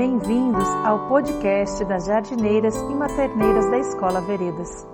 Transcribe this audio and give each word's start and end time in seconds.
Bem-vindos 0.00 0.66
ao 0.82 1.08
podcast 1.08 1.84
das 1.84 2.06
jardineiras 2.06 2.74
e 2.74 2.94
materneiras 2.94 3.70
da 3.70 3.78
Escola 3.80 4.22
Veredas. 4.22 4.88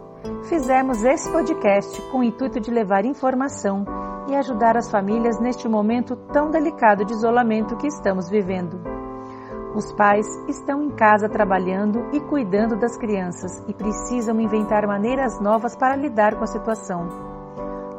Fizemos 0.48 1.04
esse 1.04 1.30
podcast 1.30 2.02
com 2.10 2.18
o 2.18 2.24
intuito 2.24 2.58
de 2.58 2.72
levar 2.72 3.04
informação 3.04 3.84
e 4.28 4.34
ajudar 4.34 4.76
as 4.76 4.90
famílias 4.90 5.38
neste 5.38 5.68
momento 5.68 6.16
tão 6.32 6.50
delicado 6.50 7.04
de 7.04 7.12
isolamento 7.12 7.76
que 7.76 7.86
estamos 7.86 8.28
vivendo. 8.28 8.80
Os 9.76 9.92
pais 9.92 10.26
estão 10.48 10.82
em 10.82 10.90
casa 10.90 11.28
trabalhando 11.28 12.08
e 12.12 12.18
cuidando 12.18 12.74
das 12.74 12.96
crianças 12.96 13.62
e 13.68 13.72
precisam 13.72 14.40
inventar 14.40 14.88
maneiras 14.88 15.40
novas 15.40 15.76
para 15.76 15.94
lidar 15.94 16.34
com 16.34 16.42
a 16.42 16.48
situação. 16.48 17.35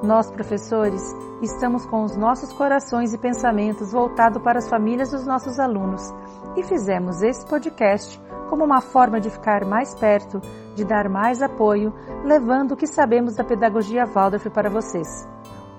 Nós, 0.04 0.30
professores, 0.30 1.02
estamos 1.42 1.86
com 1.88 2.04
os 2.04 2.16
nossos 2.16 2.54
corações 2.54 3.14
e 3.14 3.18
pensamentos 3.18 3.92
voltados 3.92 4.42
para 4.44 4.60
as 4.60 4.70
famílias 4.70 5.10
dos 5.10 5.26
nossos 5.26 5.60
alunos 5.60 6.14
e 6.56 6.62
fizemos 6.62 7.24
esse 7.24 7.44
podcast 7.48 8.22
como 8.48 8.64
uma 8.64 8.80
forma 8.80 9.20
de 9.20 9.32
ficar 9.32 9.66
mais 9.66 9.96
perto, 9.96 10.40
de 10.76 10.86
dar 10.86 11.10
mais 11.10 11.42
apoio, 11.42 11.92
levando 12.24 12.74
o 12.74 12.78
que 12.78 12.86
sabemos 12.86 13.36
da 13.36 13.44
pedagogia 13.44 14.06
Waldorf 14.06 14.48
para 14.52 14.70
vocês. 14.70 15.28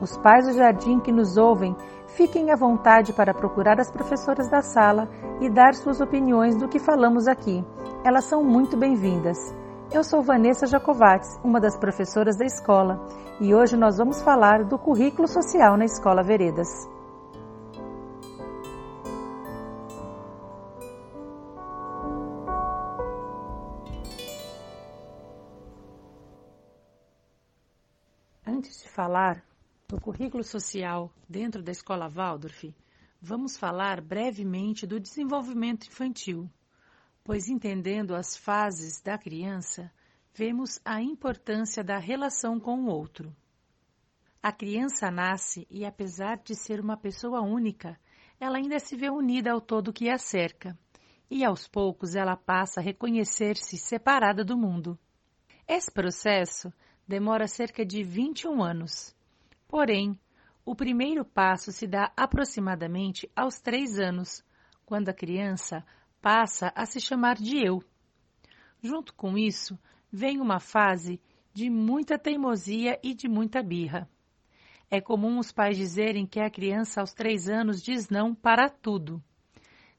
Os 0.00 0.16
pais 0.18 0.46
do 0.46 0.52
jardim 0.52 0.98
que 0.98 1.12
nos 1.12 1.36
ouvem, 1.36 1.76
fiquem 2.08 2.50
à 2.50 2.56
vontade 2.56 3.12
para 3.12 3.32
procurar 3.32 3.80
as 3.80 3.90
professoras 3.90 4.50
da 4.50 4.62
sala 4.62 5.08
e 5.40 5.48
dar 5.48 5.74
suas 5.74 6.00
opiniões 6.00 6.56
do 6.56 6.68
que 6.68 6.80
falamos 6.80 7.28
aqui. 7.28 7.64
Elas 8.04 8.24
são 8.24 8.42
muito 8.42 8.76
bem-vindas. 8.76 9.38
Eu 9.90 10.04
sou 10.04 10.22
Vanessa 10.22 10.66
Jacovats, 10.66 11.40
uma 11.42 11.58
das 11.58 11.74
professoras 11.74 12.36
da 12.36 12.44
escola, 12.44 13.00
e 13.40 13.54
hoje 13.54 13.74
nós 13.74 13.96
vamos 13.96 14.20
falar 14.20 14.62
do 14.62 14.78
currículo 14.78 15.26
social 15.26 15.78
na 15.78 15.86
Escola 15.86 16.22
Veredas. 16.22 16.68
Antes 28.46 28.82
de 28.82 28.90
falar 28.90 29.42
do 29.88 29.98
currículo 29.98 30.44
social 30.44 31.10
dentro 31.26 31.62
da 31.62 31.72
escola 31.72 32.12
Waldorf, 32.14 32.74
vamos 33.22 33.56
falar 33.56 34.02
brevemente 34.02 34.86
do 34.86 35.00
desenvolvimento 35.00 35.86
infantil, 35.86 36.46
pois 37.28 37.46
entendendo 37.46 38.14
as 38.14 38.34
fases 38.34 39.02
da 39.02 39.18
criança, 39.18 39.92
vemos 40.32 40.80
a 40.82 41.02
importância 41.02 41.84
da 41.84 41.98
relação 41.98 42.58
com 42.58 42.84
o 42.84 42.86
outro. 42.86 43.36
A 44.42 44.50
criança 44.50 45.10
nasce 45.10 45.66
e, 45.68 45.84
apesar 45.84 46.38
de 46.38 46.54
ser 46.54 46.80
uma 46.80 46.96
pessoa 46.96 47.42
única, 47.42 48.00
ela 48.40 48.56
ainda 48.56 48.78
se 48.78 48.96
vê 48.96 49.10
unida 49.10 49.52
ao 49.52 49.60
todo 49.60 49.92
que 49.92 50.08
a 50.08 50.16
cerca, 50.16 50.74
e 51.30 51.44
aos 51.44 51.68
poucos 51.68 52.14
ela 52.14 52.34
passa 52.34 52.80
a 52.80 52.82
reconhecer-se 52.82 53.76
separada 53.76 54.42
do 54.42 54.56
mundo. 54.56 54.98
Esse 55.68 55.92
processo 55.92 56.72
demora 57.06 57.46
cerca 57.46 57.84
de 57.84 58.02
21 58.02 58.62
anos 58.62 59.14
Porém, 59.68 60.18
o 60.64 60.74
primeiro 60.74 61.26
passo 61.26 61.72
se 61.72 61.86
dá 61.86 62.10
aproximadamente 62.16 63.30
aos 63.36 63.60
três 63.60 63.98
anos, 63.98 64.42
quando 64.86 65.10
a 65.10 65.14
criança 65.14 65.84
passa 66.28 66.70
a 66.76 66.84
se 66.84 67.00
chamar 67.00 67.36
de 67.36 67.56
eu. 67.56 67.82
Junto 68.82 69.14
com 69.14 69.38
isso, 69.38 69.78
vem 70.12 70.42
uma 70.42 70.60
fase 70.60 71.18
de 71.54 71.70
muita 71.70 72.18
teimosia 72.18 73.00
e 73.02 73.14
de 73.14 73.26
muita 73.26 73.62
birra. 73.62 74.06
É 74.90 75.00
comum 75.00 75.38
os 75.38 75.50
pais 75.50 75.78
dizerem 75.78 76.26
que 76.26 76.38
a 76.38 76.50
criança 76.50 77.00
aos 77.00 77.14
três 77.14 77.48
anos 77.48 77.82
diz 77.82 78.10
não 78.10 78.34
para 78.34 78.68
tudo, 78.68 79.24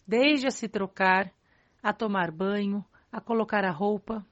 desde 0.08 0.46
a 0.46 0.52
se 0.52 0.70
trocar, 0.70 1.34
a 1.82 1.92
tomar 1.92 2.30
banho, 2.30 2.86
a 3.12 3.20
colocar 3.20 3.66
a 3.66 3.72
roupa. 3.72 4.24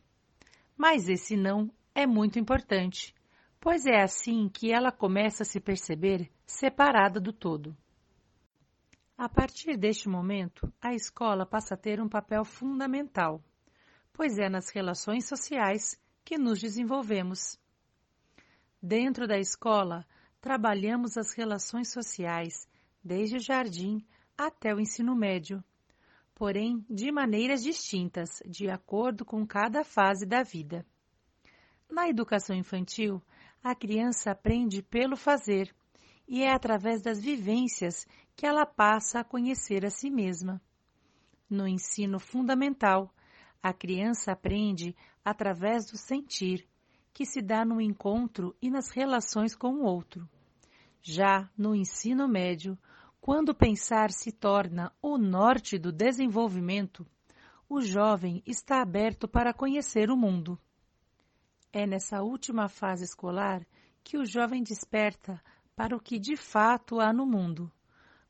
Mas 0.77 1.09
esse 1.09 1.35
não 1.35 1.67
é 1.95 2.05
muito 2.05 2.37
importante, 2.37 3.11
pois 3.59 3.87
é 3.87 4.03
assim 4.03 4.47
que 4.49 4.71
ela 4.71 4.91
começa 4.91 5.41
a 5.41 5.47
se 5.47 5.59
perceber 5.59 6.29
separada 6.45 7.19
do 7.19 7.33
todo. 7.33 7.75
A 9.17 9.27
partir 9.27 9.75
deste 9.77 10.07
momento, 10.07 10.71
a 10.79 10.93
escola 10.93 11.43
passa 11.43 11.73
a 11.73 11.77
ter 11.77 11.99
um 11.99 12.07
papel 12.07 12.45
fundamental, 12.45 13.43
pois 14.13 14.37
é 14.37 14.47
nas 14.47 14.69
relações 14.69 15.27
sociais 15.27 15.99
que 16.23 16.37
nos 16.37 16.59
desenvolvemos. 16.61 17.57
Dentro 18.79 19.27
da 19.27 19.39
escola, 19.39 20.05
trabalhamos 20.39 21.17
as 21.17 21.33
relações 21.33 21.91
sociais, 21.91 22.67
desde 23.03 23.37
o 23.37 23.39
jardim 23.39 24.05
até 24.37 24.71
o 24.71 24.79
ensino 24.79 25.15
médio, 25.15 25.63
porém 26.35 26.85
de 26.87 27.11
maneiras 27.11 27.63
distintas, 27.63 28.43
de 28.45 28.69
acordo 28.69 29.25
com 29.25 29.47
cada 29.47 29.83
fase 29.83 30.27
da 30.27 30.43
vida. 30.43 30.85
Na 31.89 32.07
educação 32.07 32.55
infantil, 32.55 33.19
a 33.63 33.73
criança 33.73 34.29
aprende 34.29 34.83
pelo 34.83 35.17
fazer 35.17 35.73
e 36.27 36.43
é 36.43 36.51
através 36.51 37.01
das 37.01 37.19
vivências 37.19 38.05
que 38.37 38.45
ela 38.45 38.67
passa 38.67 39.19
a 39.19 39.23
conhecer 39.23 39.83
a 39.83 39.89
si 39.89 40.11
mesma. 40.11 40.61
No 41.49 41.67
ensino 41.67 42.19
fundamental, 42.19 43.11
a 43.63 43.73
criança 43.73 44.31
aprende 44.31 44.95
através 45.25 45.87
do 45.87 45.97
sentir, 45.97 46.67
que 47.11 47.25
se 47.25 47.41
dá 47.41 47.65
no 47.65 47.81
encontro 47.81 48.55
e 48.61 48.69
nas 48.69 48.91
relações 48.91 49.55
com 49.55 49.77
o 49.77 49.83
outro. 49.83 50.29
Já 51.01 51.49
no 51.57 51.73
ensino 51.73 52.27
médio, 52.27 52.77
quando 53.19 53.55
pensar 53.55 54.11
se 54.11 54.31
torna 54.31 54.93
o 55.01 55.17
norte 55.17 55.79
do 55.79 55.91
desenvolvimento, 55.91 57.07
o 57.67 57.81
jovem 57.81 58.43
está 58.45 58.83
aberto 58.83 59.27
para 59.27 59.51
conhecer 59.51 60.11
o 60.11 60.15
mundo. 60.15 60.59
É 61.73 61.87
nessa 61.87 62.21
última 62.21 62.69
fase 62.69 63.03
escolar 63.03 63.65
que 64.03 64.15
o 64.15 64.25
jovem 64.25 64.61
desperta 64.61 65.41
para 65.75 65.95
o 65.95 65.99
que 65.99 66.19
de 66.19 66.37
fato 66.37 66.99
há 66.99 67.11
no 67.11 67.25
mundo. 67.25 67.71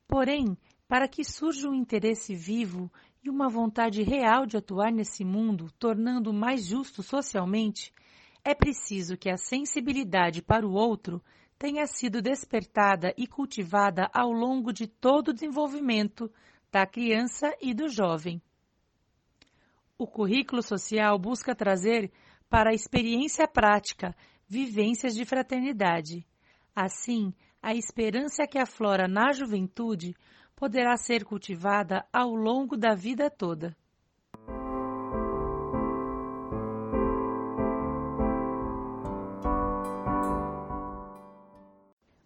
Porém, 0.08 0.58
para 0.88 1.08
que 1.08 1.24
surja 1.24 1.70
um 1.70 1.74
interesse 1.74 2.34
vivo 2.34 2.92
e 3.22 3.30
uma 3.30 3.50
vontade 3.50 4.04
real 4.04 4.46
de 4.46 4.56
atuar 4.56 4.92
nesse 4.92 5.26
mundo, 5.26 5.72
tornando-o 5.78 6.34
mais 6.34 6.66
justo 6.66 7.04
socialmente, 7.04 7.94
é 8.44 8.56
preciso 8.56 9.18
que 9.18 9.30
a 9.30 9.38
sensibilidade 9.38 10.42
para 10.42 10.66
o 10.66 10.72
outro 10.72 11.22
tenha 11.60 11.86
sido 11.88 12.22
despertada 12.22 13.14
e 13.18 13.28
cultivada 13.28 14.10
ao 14.14 14.32
longo 14.32 14.72
de 14.72 14.88
todo 14.88 15.30
o 15.30 15.34
desenvolvimento 15.34 16.32
da 16.72 16.86
criança 16.86 17.54
e 17.62 17.74
do 17.74 17.90
jovem. 17.90 18.42
O 19.98 20.06
currículo 20.08 20.62
social 20.62 21.18
busca 21.18 21.56
trazer 21.56 22.12
para 22.50 22.70
a 22.70 22.74
experiência 22.74 23.48
prática, 23.48 24.16
vivências 24.48 25.16
de 25.16 25.26
fraternidade. 25.26 26.26
Assim, 26.76 27.34
a 27.62 27.74
esperança 27.74 28.48
que 28.48 28.58
aflora 28.58 29.08
na 29.08 29.32
juventude 29.32 30.16
poderá 30.56 30.96
ser 30.98 31.24
cultivada 31.26 32.06
ao 32.12 32.34
longo 32.34 32.76
da 32.78 32.96
vida 32.96 33.30
toda. 33.30 33.76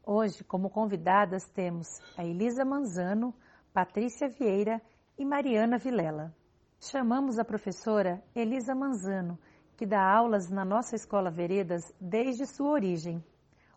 Hoje, 0.06 0.44
como 0.44 0.70
convidadas, 0.70 1.50
temos 1.50 1.88
a 2.18 2.24
Elisa 2.24 2.64
Manzano, 2.64 3.34
Patrícia 3.74 4.28
Vieira 4.28 4.82
e 5.18 5.26
Mariana 5.26 5.78
Vilela. 5.78 6.36
Chamamos 6.80 7.40
a 7.40 7.46
professora 7.46 8.24
Elisa 8.36 8.76
Manzano 8.76 9.40
que 9.82 9.86
dá 9.88 10.00
aulas 10.00 10.48
na 10.48 10.64
nossa 10.64 10.96
escola 10.96 11.32
Veredas 11.32 11.92
desde 12.00 12.46
sua 12.46 12.70
origem. 12.70 13.24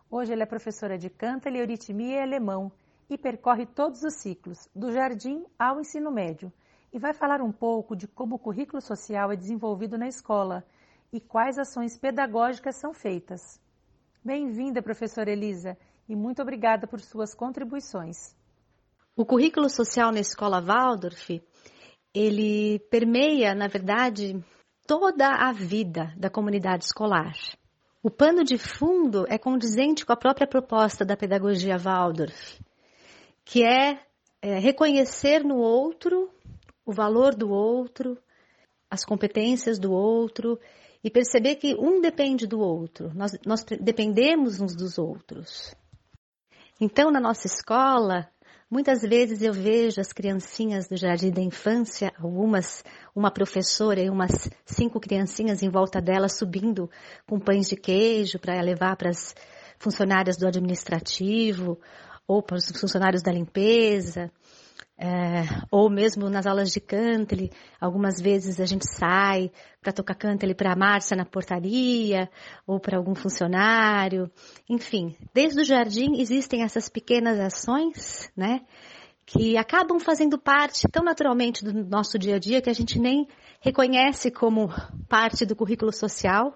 Hoje 0.09 0.33
ela 0.33 0.43
é 0.43 0.45
professora 0.45 0.97
de 0.97 1.09
canto, 1.09 1.47
euritmia 1.47 2.19
e 2.19 2.21
alemão 2.21 2.71
e 3.09 3.17
percorre 3.17 3.65
todos 3.65 4.03
os 4.03 4.15
ciclos, 4.15 4.69
do 4.75 4.91
jardim 4.91 5.43
ao 5.57 5.79
ensino 5.79 6.11
médio, 6.11 6.51
e 6.93 6.99
vai 6.99 7.13
falar 7.13 7.41
um 7.41 7.51
pouco 7.51 7.95
de 7.95 8.07
como 8.07 8.35
o 8.35 8.39
currículo 8.39 8.81
social 8.81 9.31
é 9.31 9.35
desenvolvido 9.35 9.97
na 9.97 10.07
escola 10.07 10.63
e 11.11 11.19
quais 11.19 11.57
ações 11.57 11.97
pedagógicas 11.97 12.75
são 12.75 12.93
feitas. 12.93 13.59
Bem-vinda, 14.23 14.81
professora 14.81 15.31
Elisa, 15.31 15.77
e 16.07 16.15
muito 16.15 16.41
obrigada 16.41 16.87
por 16.87 16.99
suas 16.99 17.33
contribuições. 17.33 18.35
O 19.15 19.25
currículo 19.25 19.69
social 19.69 20.11
na 20.11 20.19
escola 20.19 20.61
Waldorf, 20.61 21.41
ele 22.13 22.79
permeia, 22.91 23.53
na 23.55 23.67
verdade, 23.67 24.43
toda 24.87 25.27
a 25.27 25.51
vida 25.51 26.13
da 26.17 26.29
comunidade 26.29 26.85
escolar. 26.85 27.33
O 28.05 28.11
pano 28.11 28.43
de 28.43 28.55
fundo 28.55 29.25
é 29.27 29.35
condizente 29.35 30.05
com 30.05 30.13
a 30.13 30.15
própria 30.15 30.45
proposta 30.45 31.03
da 31.03 31.17
pedagogia 31.17 31.75
Waldorf, 31.75 32.61
que 33.43 33.63
é, 33.63 33.99
é 34.43 34.59
reconhecer 34.59 35.43
no 35.43 35.55
outro 35.55 36.29
o 36.85 36.93
valor 36.93 37.33
do 37.33 37.49
outro, 37.49 38.15
as 38.91 39.03
competências 39.03 39.79
do 39.79 39.91
outro 39.91 40.59
e 41.03 41.09
perceber 41.09 41.55
que 41.55 41.73
um 41.73 41.99
depende 41.99 42.45
do 42.45 42.59
outro, 42.59 43.11
nós, 43.15 43.31
nós 43.43 43.63
dependemos 43.63 44.61
uns 44.61 44.75
dos 44.75 44.99
outros. 44.99 45.73
Então, 46.79 47.09
na 47.09 47.19
nossa 47.19 47.47
escola, 47.47 48.29
Muitas 48.75 49.03
vezes 49.03 49.41
eu 49.41 49.53
vejo 49.53 50.01
as 50.01 50.11
criancinhas 50.11 50.85
do 50.85 50.97
jardim 50.97 51.31
da 51.31 51.39
infância, 51.41 52.11
algumas, 52.19 52.83
uma 53.15 53.31
professora 53.31 54.01
e 54.01 54.09
umas 54.09 54.49
cinco 54.65 54.99
criancinhas 54.99 55.63
em 55.63 55.69
volta 55.69 56.01
dela 56.01 56.27
subindo 56.27 56.89
com 57.25 57.39
pães 57.39 57.69
de 57.69 57.77
queijo 57.77 58.37
para 58.37 58.59
levar 58.59 58.97
para 58.97 59.11
as 59.11 59.33
funcionárias 59.79 60.35
do 60.35 60.45
administrativo 60.45 61.79
ou 62.27 62.43
para 62.43 62.57
os 62.57 62.69
funcionários 62.77 63.23
da 63.23 63.31
limpeza. 63.31 64.29
É, 64.97 65.43
ou 65.69 65.89
mesmo 65.89 66.29
nas 66.29 66.47
aulas 66.47 66.71
de 66.71 66.79
cantle, 66.79 67.51
algumas 67.81 68.21
vezes 68.21 68.61
a 68.61 68.65
gente 68.65 68.89
sai 68.89 69.51
para 69.81 69.91
tocar 69.91 70.15
cantle 70.15 70.55
para 70.55 70.71
a 70.71 70.75
Márcia 70.75 71.17
na 71.17 71.25
portaria, 71.25 72.29
ou 72.65 72.79
para 72.79 72.97
algum 72.97 73.13
funcionário. 73.13 74.31
Enfim, 74.69 75.17
desde 75.33 75.59
o 75.59 75.65
jardim 75.65 76.21
existem 76.21 76.63
essas 76.63 76.87
pequenas 76.87 77.37
ações, 77.39 78.31
né? 78.37 78.61
Que 79.25 79.57
acabam 79.57 79.99
fazendo 79.99 80.37
parte 80.37 80.87
tão 80.89 81.03
naturalmente 81.03 81.65
do 81.65 81.73
nosso 81.73 82.17
dia 82.17 82.35
a 82.35 82.39
dia 82.39 82.61
que 82.61 82.69
a 82.69 82.73
gente 82.73 82.97
nem 82.97 83.27
reconhece 83.59 84.31
como 84.31 84.69
parte 85.09 85.45
do 85.45 85.55
currículo 85.55 85.91
social, 85.91 86.55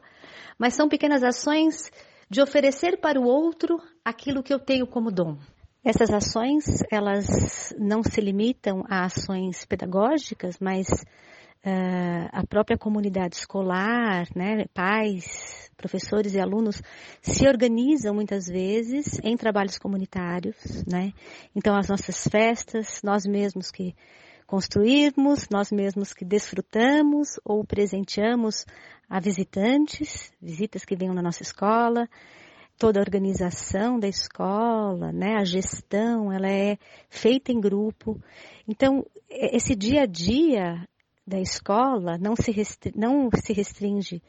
mas 0.57 0.75
são 0.75 0.87
pequenas 0.87 1.23
ações 1.23 1.91
de 2.29 2.41
oferecer 2.41 3.01
para 3.01 3.19
o 3.19 3.25
outro 3.25 3.81
aquilo 4.05 4.43
que 4.43 4.53
eu 4.53 4.59
tenho 4.59 4.87
como 4.87 5.11
dom. 5.11 5.37
Essas 5.83 6.09
ações, 6.11 6.65
elas 6.91 7.73
não 7.79 8.03
se 8.03 8.19
limitam 8.19 8.83
a 8.89 9.05
ações 9.05 9.63
pedagógicas, 9.65 10.57
mas 10.59 10.89
uh, 10.89 12.29
a 12.33 12.45
própria 12.45 12.77
comunidade 12.77 13.37
escolar, 13.37 14.27
né, 14.35 14.65
pais, 14.73 15.71
professores 15.77 16.33
e 16.33 16.39
alunos 16.39 16.81
se 17.21 17.47
organizam 17.47 18.13
muitas 18.13 18.47
vezes 18.47 19.19
em 19.23 19.37
trabalhos 19.37 19.77
comunitários, 19.77 20.83
né? 20.85 21.13
Então 21.55 21.73
as 21.73 21.87
nossas 21.87 22.27
festas, 22.27 22.99
nós 23.01 23.25
mesmos 23.25 23.71
que 23.71 23.95
construímos, 24.45 25.47
nós 25.49 25.71
mesmos 25.71 26.11
que 26.11 26.25
desfrutamos 26.25 27.39
ou 27.45 27.63
presenteamos 27.63 28.65
a 29.09 29.21
visitantes, 29.21 30.29
visitas 30.41 30.83
que 30.83 30.95
venham 30.95 31.13
na 31.13 31.21
nossa 31.21 31.41
escola, 31.41 32.09
toda 32.79 32.99
a 32.99 33.03
organização 33.03 33.99
da 33.99 34.07
escola, 34.07 35.11
né, 35.11 35.35
a 35.35 35.43
gestão, 35.43 36.31
ela 36.31 36.49
é 36.49 36.77
feita 37.09 37.51
em 37.51 37.59
grupo. 37.59 38.17
Então, 38.65 39.05
esse 39.29 39.75
dia 39.75 40.03
a 40.03 40.05
dia 40.05 40.87
da 41.27 41.39
escola 41.41 42.17
não 42.17 42.37
se, 42.37 42.51
restringe, 42.51 42.97
não 42.97 43.29
se 43.35 43.51
restringe 43.51 44.23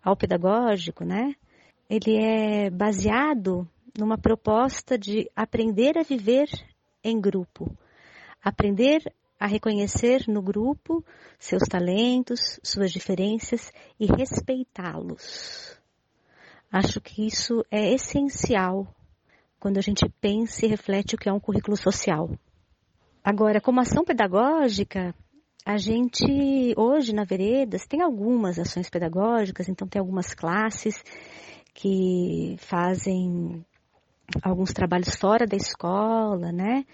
ao 0.00 0.16
pedagógico, 0.16 1.04
né? 1.04 1.34
Ele 1.88 2.16
é 2.16 2.70
baseado 2.70 3.68
numa 3.98 4.16
proposta 4.16 4.96
de 4.96 5.28
aprender 5.34 5.98
a 5.98 6.04
viver 6.04 6.48
em 7.02 7.20
grupo, 7.20 7.76
aprender 8.40 9.12
a 9.38 9.46
reconhecer 9.46 10.26
no 10.28 10.40
grupo 10.40 11.04
seus 11.38 11.64
talentos, 11.68 12.60
suas 12.62 12.92
diferenças 12.92 13.72
e 13.98 14.06
respeitá-los. 14.06 15.79
Acho 16.72 17.00
que 17.00 17.26
isso 17.26 17.64
é 17.70 17.92
essencial 17.92 18.86
quando 19.58 19.78
a 19.78 19.80
gente 19.80 20.08
pensa 20.20 20.64
e 20.64 20.68
reflete 20.68 21.14
o 21.14 21.18
que 21.18 21.28
é 21.28 21.32
um 21.32 21.40
currículo 21.40 21.76
social. 21.76 22.30
Agora, 23.24 23.60
como 23.60 23.80
ação 23.80 24.04
pedagógica, 24.04 25.14
a 25.66 25.76
gente 25.76 26.72
hoje 26.76 27.12
na 27.12 27.24
Veredas 27.24 27.86
tem 27.86 28.00
algumas 28.00 28.58
ações 28.58 28.88
pedagógicas, 28.88 29.68
então 29.68 29.86
tem 29.86 29.98
algumas 30.00 30.32
classes 30.32 31.02
que 31.74 32.56
fazem 32.58 33.64
alguns 34.42 34.72
trabalhos 34.72 35.16
fora 35.16 35.46
da 35.46 35.56
escola, 35.56 36.52
né? 36.52 36.84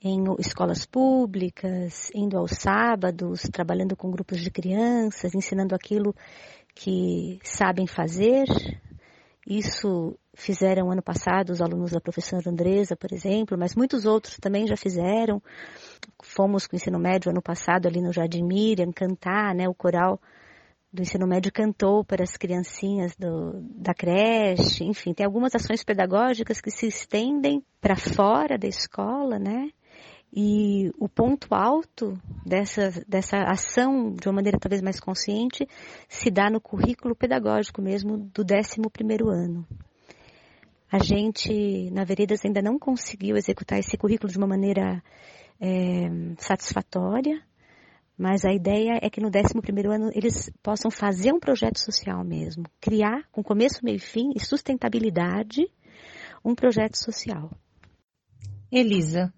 Em 0.00 0.24
escolas 0.38 0.86
públicas, 0.86 2.10
indo 2.14 2.38
aos 2.38 2.52
sábados, 2.52 3.42
trabalhando 3.52 3.96
com 3.96 4.10
grupos 4.10 4.40
de 4.40 4.50
crianças, 4.50 5.34
ensinando 5.34 5.74
aquilo 5.74 6.14
que 6.74 7.38
sabem 7.42 7.86
fazer, 7.86 8.44
isso 9.46 10.18
fizeram 10.34 10.90
ano 10.90 11.02
passado 11.02 11.50
os 11.50 11.60
alunos 11.60 11.92
da 11.92 12.00
professora 12.00 12.50
Andresa, 12.50 12.96
por 12.96 13.12
exemplo, 13.12 13.56
mas 13.58 13.74
muitos 13.74 14.04
outros 14.06 14.36
também 14.38 14.66
já 14.66 14.76
fizeram. 14.76 15.42
Fomos 16.22 16.66
com 16.66 16.74
o 16.74 16.78
ensino 16.78 16.98
médio 16.98 17.30
ano 17.30 17.42
passado 17.42 17.86
ali 17.86 18.00
no 18.00 18.12
Jardim 18.12 18.42
Miriam 18.42 18.90
cantar, 18.92 19.54
né? 19.54 19.68
O 19.68 19.74
coral 19.74 20.20
do 20.92 21.02
ensino 21.02 21.26
médio 21.26 21.52
cantou 21.52 22.04
para 22.04 22.22
as 22.22 22.36
criancinhas 22.36 23.16
do, 23.16 23.60
da 23.74 23.92
creche, 23.92 24.84
enfim, 24.84 25.12
tem 25.12 25.26
algumas 25.26 25.52
ações 25.54 25.82
pedagógicas 25.82 26.60
que 26.60 26.70
se 26.70 26.86
estendem 26.86 27.64
para 27.80 27.96
fora 27.96 28.56
da 28.56 28.68
escola, 28.68 29.38
né? 29.38 29.70
E 30.36 30.90
o 30.98 31.08
ponto 31.08 31.54
alto 31.54 32.18
dessa, 32.44 32.90
dessa 33.06 33.36
ação, 33.44 34.12
de 34.14 34.26
uma 34.26 34.34
maneira 34.34 34.58
talvez 34.58 34.82
mais 34.82 34.98
consciente, 34.98 35.64
se 36.08 36.28
dá 36.28 36.50
no 36.50 36.60
currículo 36.60 37.14
pedagógico 37.14 37.80
mesmo 37.80 38.18
do 38.18 38.42
11 38.42 38.80
ano. 39.30 39.64
A 40.90 40.98
gente, 40.98 41.88
na 41.92 42.02
Veredas, 42.02 42.44
ainda 42.44 42.60
não 42.60 42.80
conseguiu 42.80 43.36
executar 43.36 43.78
esse 43.78 43.96
currículo 43.96 44.28
de 44.32 44.36
uma 44.36 44.46
maneira 44.48 45.00
é, 45.60 46.08
satisfatória, 46.38 47.40
mas 48.18 48.44
a 48.44 48.52
ideia 48.52 48.98
é 49.00 49.08
que 49.08 49.20
no 49.20 49.28
11 49.28 49.86
ano 49.88 50.10
eles 50.14 50.50
possam 50.62 50.90
fazer 50.90 51.32
um 51.32 51.38
projeto 51.38 51.78
social 51.78 52.24
mesmo, 52.24 52.64
criar, 52.80 53.22
com 53.30 53.40
começo, 53.40 53.84
meio 53.84 53.96
e 53.96 54.00
fim 54.00 54.32
e 54.34 54.40
sustentabilidade, 54.40 55.62
um 56.44 56.56
projeto 56.56 56.96
social. 56.96 57.52
Elisa, 58.70 59.32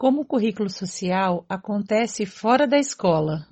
como 0.00 0.22
o 0.22 0.24
currículo 0.24 0.70
social 0.70 1.44
acontece 1.46 2.24
fora 2.24 2.66
da 2.66 2.78
escola? 2.78 3.46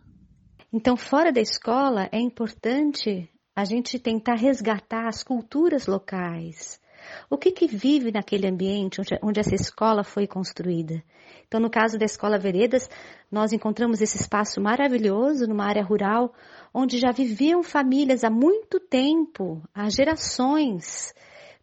Então, 0.72 0.96
fora 0.96 1.30
da 1.30 1.42
escola 1.42 2.08
é 2.10 2.18
importante 2.18 3.28
a 3.54 3.66
gente 3.66 3.98
tentar 3.98 4.36
resgatar 4.36 5.06
as 5.06 5.22
culturas 5.22 5.86
locais. 5.86 6.80
O 7.28 7.36
que, 7.36 7.52
que 7.52 7.66
vive 7.66 8.10
naquele 8.10 8.48
ambiente 8.48 8.98
onde, 8.98 9.18
onde 9.22 9.40
essa 9.40 9.54
escola 9.54 10.02
foi 10.02 10.26
construída? 10.26 11.04
Então, 11.46 11.60
no 11.60 11.68
caso 11.68 11.98
da 11.98 12.06
Escola 12.06 12.38
Veredas, 12.38 12.88
nós 13.30 13.52
encontramos 13.52 14.00
esse 14.00 14.16
espaço 14.16 14.58
maravilhoso 14.58 15.46
numa 15.46 15.66
área 15.66 15.84
rural, 15.84 16.32
onde 16.72 16.98
já 16.98 17.12
viviam 17.12 17.62
famílias 17.62 18.24
há 18.24 18.30
muito 18.30 18.80
tempo, 18.80 19.62
há 19.74 19.90
gerações, 19.90 21.12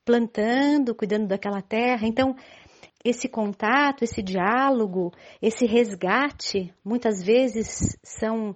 plantando, 0.05 0.93
cuidando 0.93 1.27
daquela 1.27 1.63
terra. 1.63 2.05
Então, 2.07 2.35
esse 3.05 3.29
contato, 3.29 4.03
esse 4.03 4.23
diálogo, 4.23 5.13
esse 5.39 5.67
resgate, 5.67 6.73
muitas 6.83 7.23
vezes 7.23 7.95
são 8.03 8.55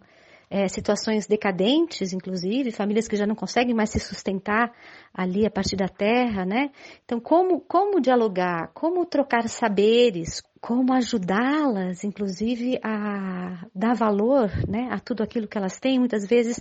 é, 0.50 0.68
situações 0.68 1.28
decadentes, 1.28 2.12
inclusive, 2.12 2.72
famílias 2.72 3.08
que 3.08 3.16
já 3.16 3.28
não 3.28 3.36
conseguem 3.36 3.76
mais 3.76 3.92
se 3.92 4.00
sustentar 4.00 4.74
ali 5.14 5.46
a 5.46 5.52
partir 5.52 5.76
da 5.76 5.88
terra, 5.88 6.44
né? 6.44 6.72
Então, 7.06 7.20
como, 7.20 7.62
como 7.62 8.02
dialogar, 8.02 8.72
como 8.74 9.06
trocar 9.06 9.48
saberes, 9.48 10.42
como 10.60 10.92
ajudá-las, 10.94 12.04
inclusive, 12.04 12.80
a 12.84 13.68
dar 13.76 13.94
valor, 13.94 14.50
né, 14.68 14.90
a 14.92 15.00
tudo 15.00 15.22
aquilo 15.22 15.48
que 15.48 15.58
elas 15.58 15.80
têm, 15.80 16.00
muitas 16.00 16.26
vezes 16.28 16.60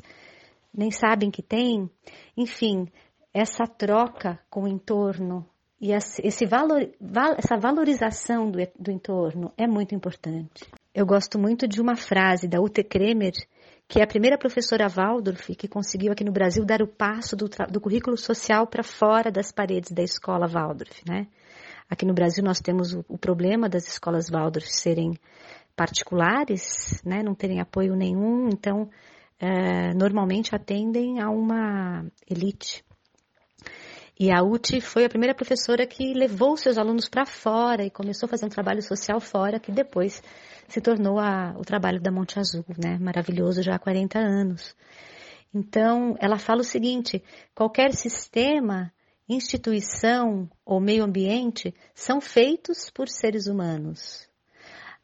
nem 0.74 0.90
sabem 0.90 1.30
que 1.30 1.42
têm. 1.42 1.90
Enfim, 2.36 2.86
essa 3.32 3.66
troca 3.66 4.38
com 4.50 4.64
o 4.64 4.68
entorno, 4.68 5.48
e 5.80 5.92
esse 5.92 6.44
valor, 6.44 6.90
essa 7.37 7.56
valorização 7.56 8.50
do, 8.50 8.58
do 8.78 8.90
entorno 8.90 9.52
é 9.56 9.66
muito 9.66 9.94
importante. 9.94 10.64
Eu 10.92 11.06
gosto 11.06 11.38
muito 11.38 11.68
de 11.68 11.80
uma 11.80 11.94
frase 11.94 12.49
da 12.49 12.61
Ute 12.61 12.82
Kremer, 12.82 13.32
que 13.87 14.00
é 14.00 14.02
a 14.02 14.06
primeira 14.06 14.37
professora 14.37 14.88
Waldorf 14.88 15.54
que 15.54 15.68
conseguiu 15.68 16.12
aqui 16.12 16.25
no 16.25 16.32
Brasil 16.32 16.64
dar 16.64 16.82
o 16.82 16.88
passo 16.88 17.37
do, 17.37 17.49
do 17.70 17.80
currículo 17.80 18.16
social 18.16 18.66
para 18.66 18.82
fora 18.82 19.30
das 19.30 19.52
paredes 19.52 19.92
da 19.92 20.02
escola 20.02 20.49
Waldorf, 20.49 21.02
né? 21.08 21.28
Aqui 21.88 22.04
no 22.04 22.12
Brasil 22.12 22.44
nós 22.44 22.61
temos 22.61 22.92
o, 22.92 23.04
o 23.08 23.16
problema 23.16 23.68
das 23.68 23.87
escolas 23.87 24.28
Waldorf 24.28 24.66
serem 24.68 25.16
particulares, 25.76 27.00
né? 27.04 27.23
Não 27.23 27.35
terem 27.35 27.61
apoio 27.61 27.94
nenhum, 27.94 28.49
então 28.49 28.90
é, 29.38 29.94
normalmente 29.94 30.54
atendem 30.54 31.20
a 31.20 31.30
uma 31.30 32.04
elite. 32.28 32.85
E 34.20 34.32
a 34.32 34.42
UTI 34.42 34.80
foi 34.80 35.04
a 35.04 35.08
primeira 35.08 35.32
professora 35.32 35.87
que 35.87 36.12
levou 36.12 36.56
seus 36.56 36.76
alunos 36.76 37.08
para 37.08 37.25
fora 37.25 37.84
e 37.84 37.90
começou 37.90 38.26
a 38.26 38.30
fazer 38.30 38.46
um 38.46 38.48
trabalho 38.48 38.82
social 38.82 39.20
fora, 39.20 39.60
que 39.60 39.70
depois 39.70 40.20
se 40.66 40.80
tornou 40.80 41.20
a, 41.20 41.54
o 41.56 41.62
trabalho 41.62 42.00
da 42.00 42.10
Monte 42.10 42.37
Azul, 42.37 42.64
né? 42.76 42.98
Maravilhoso 42.98 43.62
já 43.62 43.76
há 43.76 43.78
40 43.78 44.18
anos. 44.18 44.75
Então, 45.54 46.16
ela 46.18 46.37
fala 46.37 46.62
o 46.62 46.64
seguinte: 46.64 47.22
qualquer 47.54 47.92
sistema, 47.94 48.92
instituição 49.28 50.50
ou 50.66 50.80
meio 50.80 51.04
ambiente 51.04 51.72
são 51.94 52.20
feitos 52.20 52.90
por 52.90 53.08
seres 53.08 53.46
humanos. 53.46 54.28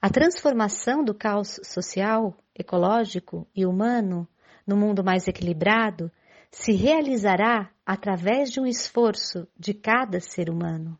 A 0.02 0.10
transformação 0.10 1.04
do 1.04 1.14
caos 1.14 1.60
social, 1.62 2.36
ecológico 2.52 3.46
e 3.54 3.64
humano 3.64 4.28
no 4.66 4.76
mundo 4.76 5.04
mais 5.04 5.28
equilibrado 5.28 6.10
se 6.54 6.72
realizará 6.72 7.68
através 7.84 8.50
de 8.50 8.60
um 8.60 8.66
esforço 8.66 9.46
de 9.58 9.74
cada 9.74 10.20
ser 10.20 10.48
humano. 10.48 10.96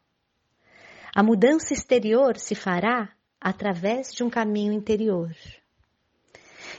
A 1.14 1.23
mudança 1.23 1.73
exterior 1.73 2.37
se 2.37 2.56
fará 2.56 3.11
através 3.40 4.12
de 4.12 4.25
um 4.25 4.28
caminho 4.28 4.73
interior. 4.73 5.30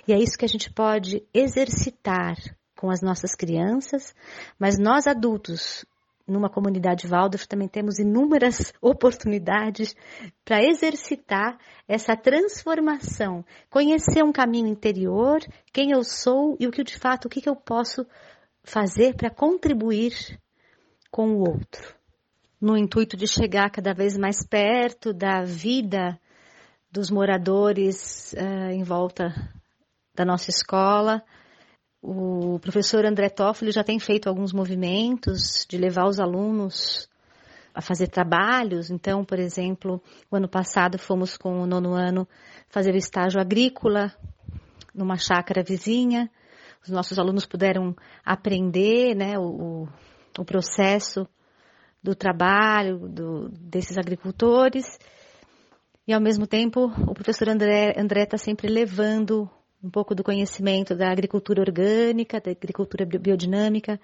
E 0.05 0.11
é 0.11 0.19
isso 0.19 0.37
que 0.37 0.43
a 0.43 0.49
gente 0.49 0.71
pode 0.71 1.23
exercitar 1.33 2.35
com 2.75 2.91
as 2.91 3.01
nossas 3.01 3.33
crianças, 3.33 4.13
mas 4.59 4.77
nós 4.77 5.07
adultos, 5.07 5.85
numa 6.27 6.49
comunidade 6.49 7.07
Waldorf, 7.07 7.47
também 7.47 7.69
temos 7.69 7.97
inúmeras 7.97 8.73
oportunidades 8.81 9.95
para 10.43 10.61
exercitar 10.61 11.57
essa 11.87 12.15
transformação, 12.17 13.45
conhecer 13.69 14.21
um 14.21 14.33
caminho 14.33 14.67
interior, 14.67 15.39
quem 15.71 15.91
eu 15.91 16.03
sou 16.03 16.57
e 16.59 16.67
o 16.67 16.71
que 16.71 16.83
de 16.83 16.99
fato, 16.99 17.25
o 17.25 17.29
que, 17.29 17.39
que 17.39 17.49
eu 17.49 17.55
posso 17.55 18.05
fazer 18.65 19.15
para 19.15 19.29
contribuir 19.29 20.39
com 21.11 21.29
o 21.29 21.39
outro. 21.39 21.95
No 22.59 22.75
intuito 22.75 23.15
de 23.15 23.27
chegar 23.27 23.69
cada 23.69 23.93
vez 23.93 24.17
mais 24.17 24.45
perto 24.45 25.13
da 25.13 25.43
vida 25.43 26.19
dos 26.91 27.09
moradores 27.09 28.33
uh, 28.33 28.71
em 28.71 28.83
volta 28.83 29.33
da 30.13 30.25
nossa 30.25 30.49
escola, 30.49 31.23
o 32.01 32.59
professor 32.59 33.05
André 33.05 33.29
Toffoli 33.29 33.71
já 33.71 33.83
tem 33.83 33.99
feito 33.99 34.29
alguns 34.29 34.53
movimentos 34.53 35.65
de 35.69 35.77
levar 35.77 36.07
os 36.07 36.19
alunos 36.19 37.09
a 37.73 37.81
fazer 37.81 38.07
trabalhos. 38.07 38.89
Então, 38.89 39.25
por 39.25 39.39
exemplo, 39.39 40.01
o 40.31 40.35
ano 40.35 40.47
passado 40.47 40.97
fomos 40.97 41.35
com 41.35 41.61
o 41.61 41.65
nono 41.65 41.93
ano 41.93 42.27
fazer 42.69 42.93
o 42.93 42.97
estágio 42.97 43.41
agrícola 43.41 44.13
numa 44.93 45.17
chácara 45.17 45.61
vizinha. 45.61 46.31
Os 46.85 46.91
nossos 46.91 47.17
alunos 47.17 47.45
puderam 47.45 47.95
aprender 48.23 49.15
né, 49.15 49.39
o, 49.39 49.87
o 50.37 50.45
processo 50.45 51.27
do 52.01 52.13
trabalho 52.13 53.09
do, 53.09 53.49
desses 53.49 53.97
agricultores. 53.97 54.99
E, 56.07 56.13
ao 56.13 56.21
mesmo 56.21 56.45
tempo, 56.45 56.85
o 56.85 57.13
professor 57.15 57.49
André 57.49 57.95
está 58.21 58.37
sempre 58.37 58.67
levando 58.67 59.49
um 59.83 59.89
pouco 59.89 60.13
do 60.13 60.23
conhecimento 60.23 60.95
da 60.95 61.11
agricultura 61.11 61.61
orgânica, 61.61 62.39
da 62.39 62.51
agricultura 62.51 63.05
biodinâmica, 63.05 63.99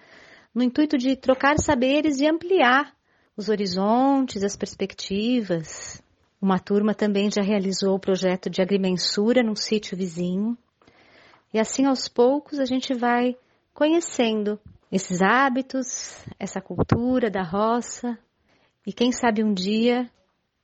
no 0.54 0.64
intuito 0.64 0.98
de 0.98 1.16
trocar 1.16 1.60
saberes 1.60 2.20
e 2.20 2.28
ampliar 2.28 2.92
os 3.38 3.50
horizontes, 3.50 4.44
as 4.44 4.56
perspectivas. 4.56 6.02
Uma 6.42 6.58
turma 6.58 6.96
também 6.96 7.30
já 7.30 7.44
realizou 7.44 7.96
o 7.96 8.00
projeto 8.00 8.50
de 8.50 8.62
agrimensura 8.64 9.44
num 9.44 9.56
sítio 9.56 9.96
vizinho. 9.96 10.58
E 11.54 11.60
assim, 11.60 11.86
aos 11.86 12.08
poucos, 12.08 12.60
a 12.60 12.66
gente 12.66 12.94
vai 12.94 13.36
conhecendo 13.74 14.60
esses 14.92 15.22
hábitos, 15.22 16.24
essa 16.40 16.62
cultura 16.62 17.30
da 17.30 17.44
roça. 17.44 18.18
E 18.86 18.92
quem 18.94 19.12
sabe 19.12 19.44
um 19.44 19.54
dia 19.54 20.10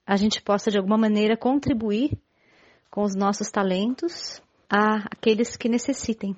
a 0.05 0.15
gente 0.15 0.41
possa, 0.41 0.71
de 0.71 0.77
alguma 0.77 0.97
maneira, 0.97 1.35
contribuir 1.35 2.17
com 2.89 3.03
os 3.03 3.15
nossos 3.15 3.49
talentos 3.49 4.41
a 4.69 5.05
aqueles 5.11 5.57
que 5.57 5.67
necessitem 5.67 6.35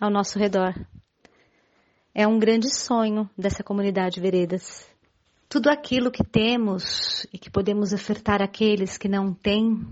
ao 0.00 0.10
nosso 0.10 0.38
redor. 0.38 0.74
É 2.14 2.26
um 2.26 2.38
grande 2.38 2.74
sonho 2.74 3.28
dessa 3.36 3.62
comunidade 3.62 4.20
Veredas. 4.20 4.88
Tudo 5.48 5.68
aquilo 5.68 6.10
que 6.10 6.24
temos 6.24 7.26
e 7.32 7.38
que 7.38 7.50
podemos 7.50 7.92
ofertar 7.92 8.42
àqueles 8.42 8.98
que 8.98 9.08
não 9.08 9.32
têm 9.32 9.86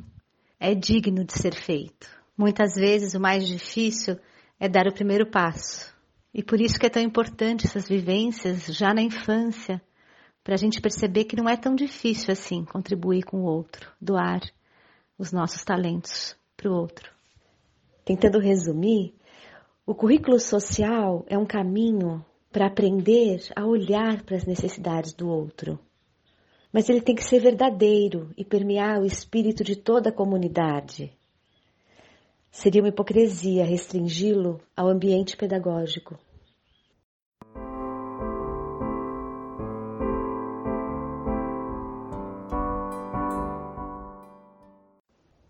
é 0.59 0.75
digno 0.75 1.25
de 1.25 1.33
ser 1.33 1.55
feito. 1.55 2.24
Muitas 2.37 2.75
vezes 2.75 3.15
o 3.15 3.21
mais 3.21 3.47
difícil 3.47 4.19
é 4.59 4.69
dar 4.69 4.87
o 4.87 4.93
primeiro 4.93 5.31
passo. 5.31 5.95
E 6.33 6.43
por 6.43 6.61
isso 6.61 6.79
que 6.79 6.87
é 6.87 6.91
tão 6.91 7.03
importante 7.03 7.67
essas 7.67 7.89
vivências 7.89 8.67
já 8.67 8.93
na 8.93 9.03
infância, 9.03 9.81
para 10.43 10.55
a 10.55 10.59
gente 10.59 10.81
perceber 10.81 11.25
que 11.25 11.37
não 11.37 11.49
é 11.49 11.57
tão 11.57 11.75
difícil 11.75 12.33
assim 12.33 12.65
contribuir 12.65 13.23
com 13.23 13.39
o 13.39 13.45
outro, 13.45 13.91
doar 14.01 14.41
os 15.17 15.33
nossos 15.33 15.65
talentos 15.65 16.37
para 16.57 16.71
o 16.71 16.75
outro. 16.75 17.11
Tentando 18.05 18.39
resumir, 18.39 19.15
o 19.87 19.95
currículo 19.95 20.41
social 20.41 21.25
é 21.29 21.39
um 21.39 21.47
caminho 21.47 22.25
para 22.51 22.67
aprender 22.67 23.41
a 23.55 23.65
olhar 23.65 24.23
para 24.23 24.37
as 24.37 24.45
necessidades 24.45 25.13
do 25.13 25.29
outro. 25.29 25.79
Mas 26.73 26.89
ele 26.89 27.01
tem 27.01 27.15
que 27.15 27.25
ser 27.25 27.41
verdadeiro 27.41 28.31
e 28.37 28.45
permear 28.45 29.01
o 29.01 29.07
espírito 29.07 29.63
de 29.63 29.77
toda 29.77 30.11
a 30.11 30.13
comunidade. 30.13 31.13
Seria 32.55 32.81
uma 32.81 32.89
hipocrisia 32.89 33.65
restringi-lo 33.65 34.61
ao 34.77 34.87
ambiente 34.87 35.37
pedagógico. 35.37 36.17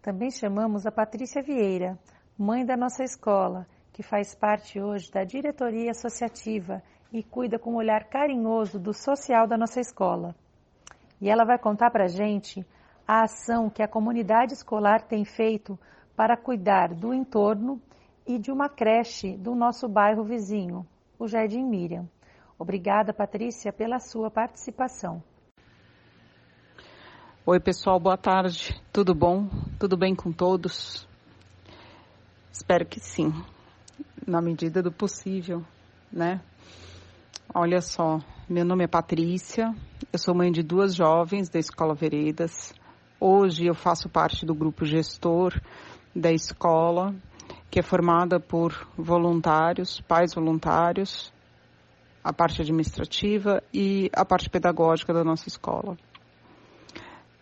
Também 0.01 0.31
chamamos 0.31 0.87
a 0.87 0.91
Patrícia 0.91 1.43
Vieira, 1.43 1.99
mãe 2.39 2.65
da 2.65 2.75
nossa 2.75 3.05
escola, 3.05 3.67
que 3.93 4.03
faz 4.03 4.35
parte 4.35 4.81
hoje 4.81 5.13
da 5.13 5.25
diretoria 5.25 5.91
associativa 5.91 6.83
e 7.13 7.23
cuida 7.23 7.59
com 7.59 7.75
um 7.75 7.77
olhar 7.77 8.09
carinhoso 8.09 8.79
do 8.79 8.95
social 8.95 9.47
da 9.47 9.59
nossa 9.59 9.79
escola. 9.79 10.35
E 11.21 11.29
ela 11.29 11.45
vai 11.45 11.59
contar 11.59 11.91
para 11.91 12.09
gente 12.09 12.67
a 13.07 13.25
ação 13.25 13.69
que 13.69 13.83
a 13.83 13.89
comunidade 13.89 14.55
escolar 14.55 15.03
tem 15.03 15.23
feito 15.27 15.79
para 16.17 16.37
cuidar 16.37 16.95
do 16.95 17.13
entorno 17.13 17.81
e 18.27 18.39
de 18.39 18.51
uma 18.51 18.69
creche 18.69 19.37
do 19.37 19.55
nosso 19.55 19.89
bairro 19.89 20.25
vizinho, 20.25 20.87
o 21.19 21.27
Jardim 21.27 21.65
Miriam. 21.65 22.09
Obrigada, 22.59 23.13
Patrícia, 23.13 23.73
pela 23.73 23.99
sua 23.99 24.31
participação. 24.31 25.23
Oi, 27.45 27.61
pessoal, 27.61 28.01
boa 28.01 28.17
tarde. 28.17 28.81
Tudo 28.93 29.15
bom? 29.15 29.49
Tudo 29.79 29.97
bem 29.97 30.15
com 30.15 30.33
todos? 30.33 31.07
Espero 32.51 32.87
que 32.87 33.01
sim, 33.01 33.33
na 34.27 34.41
medida 34.41 34.81
do 34.81 34.93
possível, 34.93 35.63
né? 36.11 36.41
Olha 37.53 37.81
só, 37.83 38.21
meu 38.49 38.65
nome 38.65 38.85
é 38.85 38.89
Patrícia, 38.89 39.75
eu 40.13 40.19
sou 40.19 40.35
mãe 40.35 40.51
de 40.51 40.63
duas 40.63 40.95
jovens 40.95 41.49
da 41.51 41.59
Escola 41.59 41.95
Veredas. 41.95 42.73
Hoje 43.21 43.67
eu 43.67 43.75
faço 43.75 44.09
parte 44.09 44.47
do 44.47 44.55
grupo 44.55 44.85
gestor 44.85 45.61
da 46.15 46.31
escola, 46.33 47.15
que 47.71 47.81
é 47.81 47.83
formada 47.83 48.39
por 48.39 48.89
voluntários, 48.97 50.01
pais 50.03 50.35
voluntários, 50.35 51.33
a 52.23 52.33
parte 52.33 52.63
administrativa 52.63 53.63
e 53.73 54.11
a 54.15 54.25
parte 54.25 54.49
pedagógica 54.49 55.13
da 55.13 55.25
nossa 55.25 55.49
escola. 55.49 55.97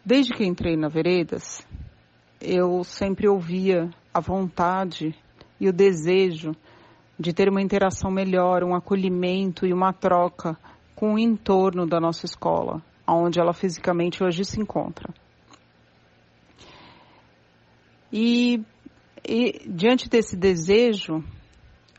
Desde 0.04 0.32
que 0.32 0.44
entrei 0.44 0.76
na 0.76 0.88
Veredas, 0.88 1.66
eu 2.40 2.82
sempre 2.82 3.28
ouvia 3.28 3.90
a 4.12 4.20
vontade 4.20 5.14
e 5.60 5.68
o 5.68 5.72
desejo 5.72 6.52
de 7.16 7.32
ter 7.32 7.48
uma 7.48 7.62
interação 7.62 8.10
melhor, 8.10 8.64
um 8.64 8.74
acolhimento 8.74 9.64
e 9.64 9.72
uma 9.72 9.92
troca 9.92 10.58
com 10.96 11.14
o 11.14 11.18
entorno 11.18 11.86
da 11.86 12.00
nossa 12.00 12.26
escola, 12.26 12.82
onde 13.06 13.38
ela 13.38 13.52
fisicamente 13.52 14.24
hoje 14.24 14.44
se 14.44 14.60
encontra. 14.60 15.12
E, 18.12 18.62
e 19.26 19.62
diante 19.66 20.08
desse 20.08 20.36
desejo, 20.36 21.24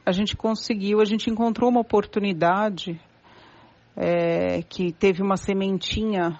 a 0.05 0.11
gente 0.11 0.35
conseguiu, 0.35 1.01
a 1.01 1.05
gente 1.05 1.29
encontrou 1.29 1.69
uma 1.69 1.79
oportunidade 1.79 2.99
é, 3.95 4.61
que 4.61 4.91
teve 4.91 5.23
uma 5.23 5.37
sementinha 5.37 6.39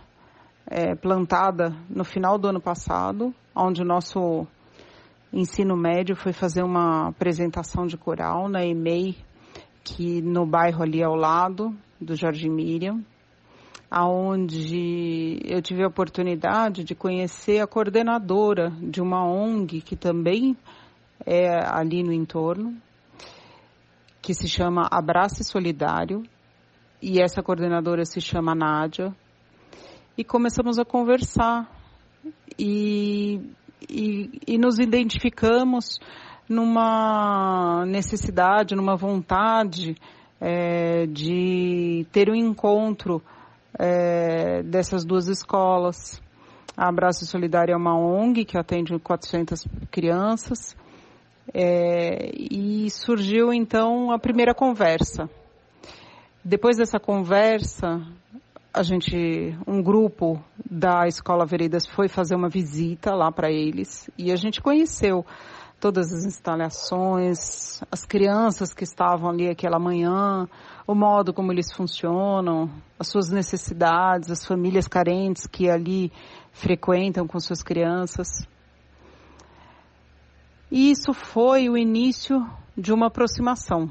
é, 0.67 0.93
plantada 0.95 1.75
no 1.89 2.03
final 2.03 2.37
do 2.37 2.47
ano 2.47 2.61
passado, 2.61 3.33
onde 3.55 3.81
o 3.81 3.85
nosso 3.85 4.45
ensino 5.31 5.75
médio 5.75 6.15
foi 6.15 6.33
fazer 6.33 6.63
uma 6.63 7.07
apresentação 7.07 7.87
de 7.87 7.97
coral 7.97 8.47
na 8.47 8.63
EMEI, 8.63 9.17
que 9.83 10.21
no 10.21 10.45
bairro 10.45 10.83
ali 10.83 11.03
ao 11.03 11.15
lado 11.15 11.75
do 11.99 12.15
Jardim 12.15 12.49
Miriam, 12.49 13.03
aonde 13.95 15.39
eu 15.45 15.61
tive 15.61 15.83
a 15.83 15.87
oportunidade 15.87 16.83
de 16.83 16.95
conhecer 16.95 17.59
a 17.59 17.67
coordenadora 17.67 18.71
de 18.81 18.99
uma 18.99 19.23
ONG 19.23 19.81
que 19.81 19.95
também 19.95 20.57
é 21.23 21.63
ali 21.63 22.01
no 22.01 22.11
entorno, 22.11 22.75
que 24.19 24.33
se 24.33 24.49
chama 24.49 24.87
Abraço 24.89 25.43
Solidário, 25.43 26.23
e 26.99 27.21
essa 27.21 27.43
coordenadora 27.43 28.03
se 28.03 28.19
chama 28.19 28.55
Nádia, 28.55 29.15
e 30.17 30.23
começamos 30.23 30.79
a 30.79 30.85
conversar 30.85 31.69
e, 32.57 33.39
e, 33.87 34.41
e 34.47 34.57
nos 34.57 34.79
identificamos 34.79 35.99
numa 36.49 37.85
necessidade, 37.85 38.73
numa 38.73 38.95
vontade 38.95 39.95
é, 40.41 41.05
de 41.05 42.07
ter 42.11 42.27
um 42.31 42.35
encontro 42.35 43.21
é, 43.77 44.63
dessas 44.63 45.05
duas 45.05 45.27
escolas. 45.27 46.21
A 46.75 46.89
Abraço 46.89 47.25
Solidário 47.25 47.73
é 47.73 47.77
uma 47.77 47.97
ONG 47.97 48.45
que 48.45 48.57
atende 48.57 48.97
400 48.97 49.65
crianças 49.91 50.75
é, 51.53 52.31
e 52.35 52.89
surgiu 52.89 53.53
então 53.53 54.11
a 54.11 54.17
primeira 54.17 54.53
conversa. 54.53 55.29
Depois 56.43 56.77
dessa 56.77 56.99
conversa, 56.99 58.01
a 58.73 58.81
gente, 58.81 59.55
um 59.67 59.81
grupo 59.81 60.43
da 60.69 61.07
Escola 61.07 61.45
Veredas 61.45 61.85
foi 61.85 62.07
fazer 62.07 62.35
uma 62.35 62.49
visita 62.49 63.13
lá 63.13 63.31
para 63.31 63.51
eles 63.51 64.09
e 64.17 64.31
a 64.31 64.35
gente 64.35 64.59
conheceu 64.61 65.25
todas 65.83 66.13
as 66.13 66.23
instalações, 66.23 67.81
as 67.91 68.05
crianças 68.05 68.73
que 68.73 68.85
estavam 68.85 69.29
ali 69.29 69.49
aquela 69.49 69.77
manhã, 69.77 70.47
o 70.87 70.95
modo 70.95 71.33
como 71.33 71.51
eles 71.51 71.73
funcionam, 71.73 72.71
as 72.97 73.09
suas 73.09 73.27
necessidades, 73.27 74.31
as 74.31 74.45
famílias 74.45 74.87
carentes 74.87 75.45
que 75.45 75.69
ali 75.69 76.09
frequentam 76.53 77.27
com 77.27 77.37
suas 77.37 77.61
crianças. 77.61 78.29
E 80.71 80.89
isso 80.89 81.11
foi 81.11 81.67
o 81.67 81.77
início 81.77 82.49
de 82.77 82.93
uma 82.93 83.07
aproximação. 83.07 83.89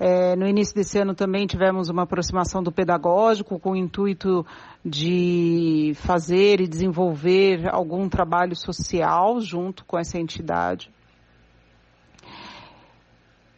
É, 0.00 0.36
no 0.36 0.46
início 0.46 0.74
desse 0.74 0.98
ano 0.98 1.12
também 1.12 1.46
tivemos 1.46 1.88
uma 1.88 2.04
aproximação 2.04 2.62
do 2.62 2.70
pedagógico 2.70 3.58
com 3.58 3.72
o 3.72 3.76
intuito 3.76 4.46
de 4.84 5.92
fazer 5.96 6.60
e 6.60 6.68
desenvolver 6.68 7.68
algum 7.68 8.08
trabalho 8.08 8.54
social 8.54 9.40
junto 9.40 9.84
com 9.84 9.98
essa 9.98 10.18
entidade. 10.18 10.88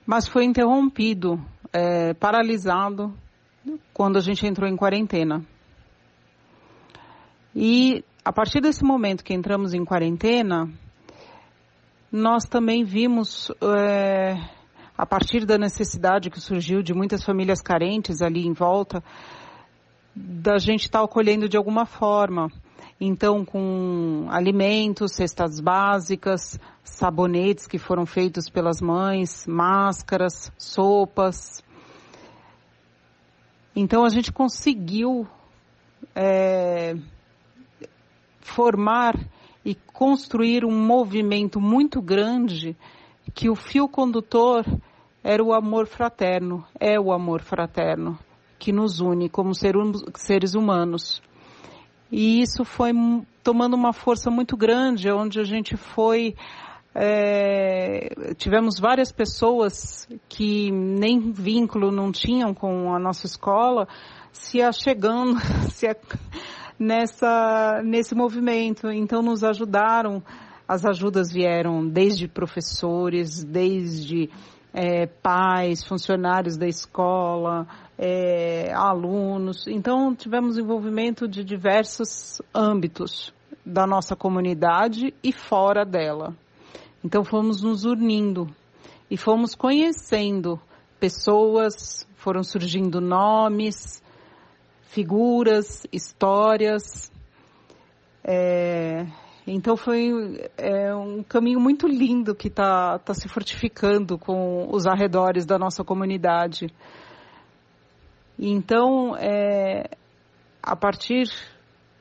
Mas 0.06 0.26
foi 0.26 0.44
interrompido, 0.44 1.38
é, 1.72 2.14
paralisado, 2.14 3.14
quando 3.92 4.16
a 4.16 4.20
gente 4.20 4.46
entrou 4.46 4.68
em 4.68 4.76
quarentena. 4.76 5.44
E 7.54 8.02
a 8.24 8.32
partir 8.32 8.60
desse 8.60 8.82
momento 8.82 9.22
que 9.22 9.34
entramos 9.34 9.74
em 9.74 9.84
quarentena, 9.84 10.68
nós 12.10 12.44
também 12.44 12.82
vimos, 12.82 13.52
é, 13.62 14.36
a 15.00 15.06
partir 15.06 15.46
da 15.46 15.56
necessidade 15.56 16.28
que 16.28 16.38
surgiu 16.38 16.82
de 16.82 16.92
muitas 16.92 17.24
famílias 17.24 17.62
carentes 17.62 18.20
ali 18.20 18.46
em 18.46 18.52
volta, 18.52 19.02
da 20.14 20.58
gente 20.58 20.82
estar 20.82 20.98
tá 20.98 21.04
acolhendo 21.06 21.48
de 21.48 21.56
alguma 21.56 21.86
forma. 21.86 22.52
Então, 23.00 23.42
com 23.42 24.26
alimentos, 24.28 25.12
cestas 25.12 25.58
básicas, 25.58 26.60
sabonetes 26.84 27.66
que 27.66 27.78
foram 27.78 28.04
feitos 28.04 28.50
pelas 28.50 28.78
mães, 28.82 29.46
máscaras, 29.46 30.52
sopas. 30.58 31.64
Então, 33.74 34.04
a 34.04 34.10
gente 34.10 34.30
conseguiu 34.30 35.26
é, 36.14 36.94
formar 38.38 39.18
e 39.64 39.74
construir 39.74 40.62
um 40.62 40.78
movimento 40.78 41.58
muito 41.58 42.02
grande 42.02 42.76
que 43.32 43.48
o 43.48 43.54
fio 43.54 43.88
condutor 43.88 44.66
era 45.22 45.42
o 45.42 45.52
amor 45.52 45.86
fraterno, 45.86 46.64
é 46.78 46.98
o 46.98 47.12
amor 47.12 47.42
fraterno 47.42 48.18
que 48.60 48.72
nos 48.72 49.00
une 49.00 49.28
como 49.28 49.54
ser, 49.54 49.74
seres 50.14 50.54
humanos. 50.54 51.22
E 52.12 52.42
isso 52.42 52.64
foi 52.64 52.92
tomando 53.42 53.74
uma 53.74 53.92
força 53.92 54.30
muito 54.30 54.56
grande, 54.56 55.10
onde 55.10 55.40
a 55.40 55.44
gente 55.44 55.76
foi. 55.76 56.36
É, 56.94 58.34
tivemos 58.36 58.78
várias 58.80 59.12
pessoas 59.12 60.08
que 60.28 60.70
nem 60.72 61.30
vínculo 61.32 61.90
não 61.92 62.10
tinham 62.10 62.52
com 62.52 62.92
a 62.92 62.98
nossa 62.98 63.26
escola 63.26 63.86
se 64.32 64.60
achegando, 64.60 65.38
se 65.70 65.86
a, 65.86 65.96
nessa, 66.78 67.80
nesse 67.84 68.14
movimento. 68.14 68.90
Então, 68.90 69.22
nos 69.22 69.42
ajudaram. 69.42 70.22
As 70.68 70.84
ajudas 70.84 71.32
vieram 71.32 71.84
desde 71.84 72.28
professores, 72.28 73.42
desde 73.42 74.30
é, 74.72 75.06
pais, 75.06 75.84
funcionários 75.84 76.56
da 76.56 76.66
escola, 76.66 77.66
é, 77.98 78.72
alunos. 78.72 79.66
Então, 79.66 80.14
tivemos 80.14 80.58
envolvimento 80.58 81.26
de 81.28 81.44
diversos 81.44 82.40
âmbitos 82.54 83.32
da 83.64 83.86
nossa 83.86 84.16
comunidade 84.16 85.12
e 85.22 85.32
fora 85.32 85.84
dela. 85.84 86.34
Então, 87.04 87.24
fomos 87.24 87.62
nos 87.62 87.84
unindo 87.84 88.48
e 89.10 89.16
fomos 89.16 89.54
conhecendo 89.54 90.60
pessoas, 90.98 92.06
foram 92.16 92.42
surgindo 92.42 93.00
nomes, 93.00 94.02
figuras, 94.82 95.86
histórias. 95.92 97.10
É, 98.22 99.06
então 99.52 99.76
foi 99.76 100.40
é, 100.56 100.94
um 100.94 101.24
caminho 101.24 101.58
muito 101.58 101.88
lindo 101.88 102.36
que 102.36 102.46
está 102.46 102.98
tá 103.00 103.12
se 103.12 103.28
fortificando 103.28 104.16
com 104.16 104.68
os 104.70 104.86
arredores 104.86 105.44
da 105.44 105.58
nossa 105.58 105.82
comunidade. 105.82 106.72
Então, 108.38 109.16
é, 109.16 109.90
a 110.62 110.76
partir 110.76 111.28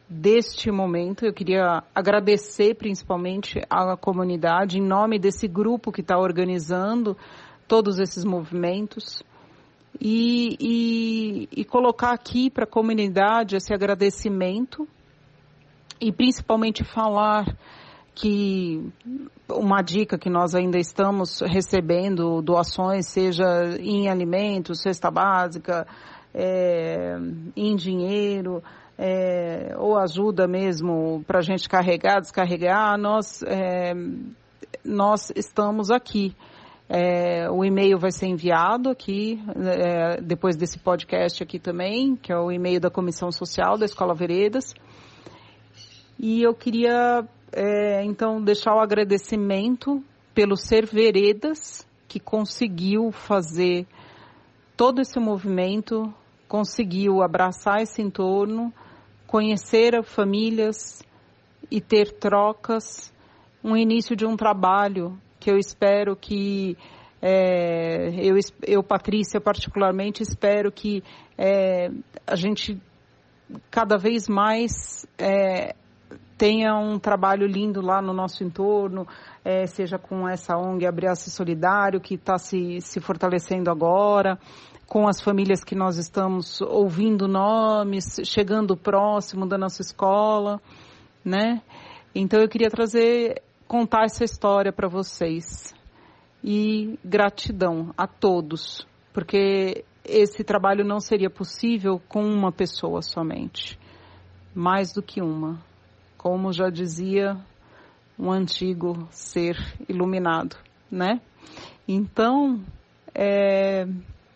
deste 0.08 0.72
momento, 0.72 1.26
eu 1.26 1.34
queria 1.34 1.84
agradecer 1.94 2.76
principalmente 2.76 3.60
à 3.68 3.98
comunidade, 3.98 4.78
em 4.78 4.86
nome 4.86 5.18
desse 5.18 5.48
grupo 5.48 5.92
que 5.92 6.02
está 6.02 6.20
organizando 6.20 7.18
todos 7.68 8.00
esses 8.00 8.24
movimentos 8.24 9.24
e, 10.00 10.56
e, 10.60 11.50
e 11.62 11.66
colocar 11.66 12.12
aqui 12.12 12.50
para 12.50 12.66
a 12.66 12.68
comunidade 12.68 13.56
esse 13.56 13.74
agradecimento 13.74 14.88
e 16.00 16.12
principalmente 16.12 16.84
falar 16.84 17.46
que 18.16 18.92
uma 19.50 19.82
dica 19.82 20.18
que 20.18 20.30
nós 20.30 20.54
ainda 20.54 20.78
estamos 20.78 21.42
recebendo 21.42 22.42
doações, 22.42 23.08
seja 23.08 23.78
em 23.80 24.10
alimentos, 24.10 24.82
cesta 24.82 25.10
básica, 25.10 25.88
é, 26.34 27.18
em 27.56 27.76
dinheiro, 27.76 28.62
é, 28.98 29.74
ou 29.78 29.98
ajuda 29.98 30.48
mesmo 30.48 31.24
para 31.26 31.40
a 31.40 31.42
gente 31.42 31.70
carregar, 31.70 32.20
descarregar, 32.20 32.98
nós, 32.98 33.42
é, 33.44 33.94
nós 34.84 35.32
estamos 35.36 35.90
aqui. 35.90 36.36
É, 36.92 37.50
o 37.52 37.64
e-mail 37.64 38.00
vai 38.00 38.12
ser 38.12 38.26
enviado 38.26 38.90
aqui, 38.90 39.40
é, 39.56 40.20
depois 40.22 40.58
desse 40.58 40.80
podcast 40.80 41.42
aqui 41.42 41.60
também, 41.60 42.16
que 42.16 42.34
é 42.34 42.38
o 42.38 42.52
e-mail 42.52 42.80
da 42.80 42.90
Comissão 42.90 43.32
Social 43.32 43.78
da 43.78 43.86
Escola 43.86 44.14
Veredas. 44.14 44.74
E 46.22 46.44
eu 46.44 46.54
queria, 46.54 47.26
é, 47.54 48.04
então, 48.04 48.44
deixar 48.44 48.76
o 48.76 48.82
agradecimento 48.82 50.04
pelo 50.34 50.58
Ser 50.58 50.86
Veredas, 50.86 51.88
que 52.10 52.20
conseguiu 52.20 53.10
fazer 53.10 53.88
todo 54.76 55.00
esse 55.00 55.18
movimento, 55.18 56.14
conseguiu 56.46 57.22
abraçar 57.22 57.82
esse 57.82 58.02
entorno, 58.02 58.74
conhecer 59.26 60.04
famílias 60.04 61.02
e 61.72 61.80
ter 61.80 62.12
trocas, 62.12 63.14
um 63.64 63.78
início 63.78 64.14
de 64.14 64.26
um 64.26 64.36
trabalho 64.36 65.18
que 65.40 65.50
eu 65.50 65.58
espero 65.58 66.18
que 66.18 66.78
é, 67.22 68.10
eu, 68.16 68.36
eu, 68.68 68.84
Patrícia, 68.84 69.40
particularmente, 69.40 70.22
espero 70.22 70.70
que 70.70 71.02
é, 71.38 71.90
a 72.28 72.36
gente 72.36 72.78
cada 73.72 73.98
vez 73.98 74.28
mais 74.28 75.06
é, 75.18 75.76
tenha 76.40 76.74
um 76.78 76.98
trabalho 76.98 77.46
lindo 77.46 77.82
lá 77.82 78.02
no 78.02 78.14
nosso 78.14 78.46
entorno, 78.46 79.06
é, 79.44 79.68
seja 79.68 80.00
com 80.00 80.26
essa 80.26 80.58
ONG 80.58 80.88
Abraço 80.88 81.30
Solidário, 81.30 82.00
que 82.00 82.16
está 82.16 82.38
se, 82.38 82.80
se 82.80 83.02
fortalecendo 83.02 83.70
agora, 83.70 84.40
com 84.88 85.06
as 85.06 85.20
famílias 85.20 85.66
que 85.66 85.76
nós 85.76 85.98
estamos 85.98 86.62
ouvindo 86.62 87.28
nomes, 87.28 88.22
chegando 88.24 88.78
próximo 88.78 89.46
da 89.46 89.58
nossa 89.58 89.82
escola, 89.82 90.62
né? 91.26 91.62
Então 92.16 92.40
eu 92.40 92.48
queria 92.48 92.70
trazer 92.70 93.44
contar 93.68 94.06
essa 94.06 94.24
história 94.24 94.72
para 94.72 94.88
vocês. 94.88 95.76
E 96.42 96.98
gratidão 97.04 97.94
a 97.98 98.08
todos, 98.08 98.88
porque 99.12 99.84
esse 100.06 100.42
trabalho 100.42 100.86
não 100.86 101.02
seria 101.02 101.30
possível 101.30 102.02
com 102.08 102.24
uma 102.24 102.50
pessoa 102.50 103.02
somente, 103.02 103.78
mais 104.56 104.94
do 104.94 105.04
que 105.04 105.22
uma. 105.22 105.60
Como 106.20 106.52
já 106.52 106.70
dizia 106.70 107.38
um 108.20 108.30
antigo 108.30 109.08
ser 109.10 109.56
iluminado, 109.88 110.58
né? 110.92 111.22
Então, 111.88 112.62
é, 113.16 113.88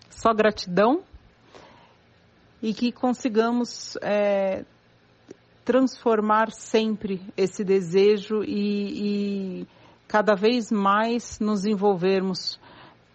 só 0.09 0.33
gratidão 0.33 1.03
e 2.61 2.73
que 2.73 2.89
consigamos 2.89 3.97
é, 4.01 4.63
transformar 5.65 6.51
sempre 6.51 7.21
esse 7.35 7.65
desejo 7.65 8.45
e, 8.45 9.63
e 9.63 9.67
cada 10.07 10.35
vez 10.35 10.71
mais 10.71 11.37
nos 11.41 11.65
envolvermos 11.65 12.57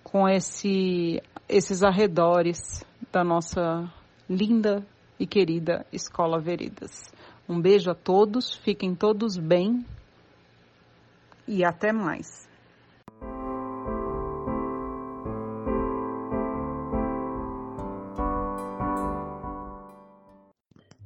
com 0.05 0.29
esse, 0.29 1.23
esses 1.49 1.83
arredores 1.83 2.85
da 3.11 3.25
nossa 3.25 3.91
linda 4.29 4.87
e 5.19 5.27
querida 5.27 5.87
Escola 5.91 6.39
Veredas. 6.39 7.17
Um 7.49 7.63
beijo 7.63 7.91
a 7.91 7.95
todos, 7.95 8.55
fiquem 8.55 8.95
todos 8.95 9.39
bem 9.39 9.87
e 11.47 11.65
até 11.65 11.93
mais. 11.93 12.47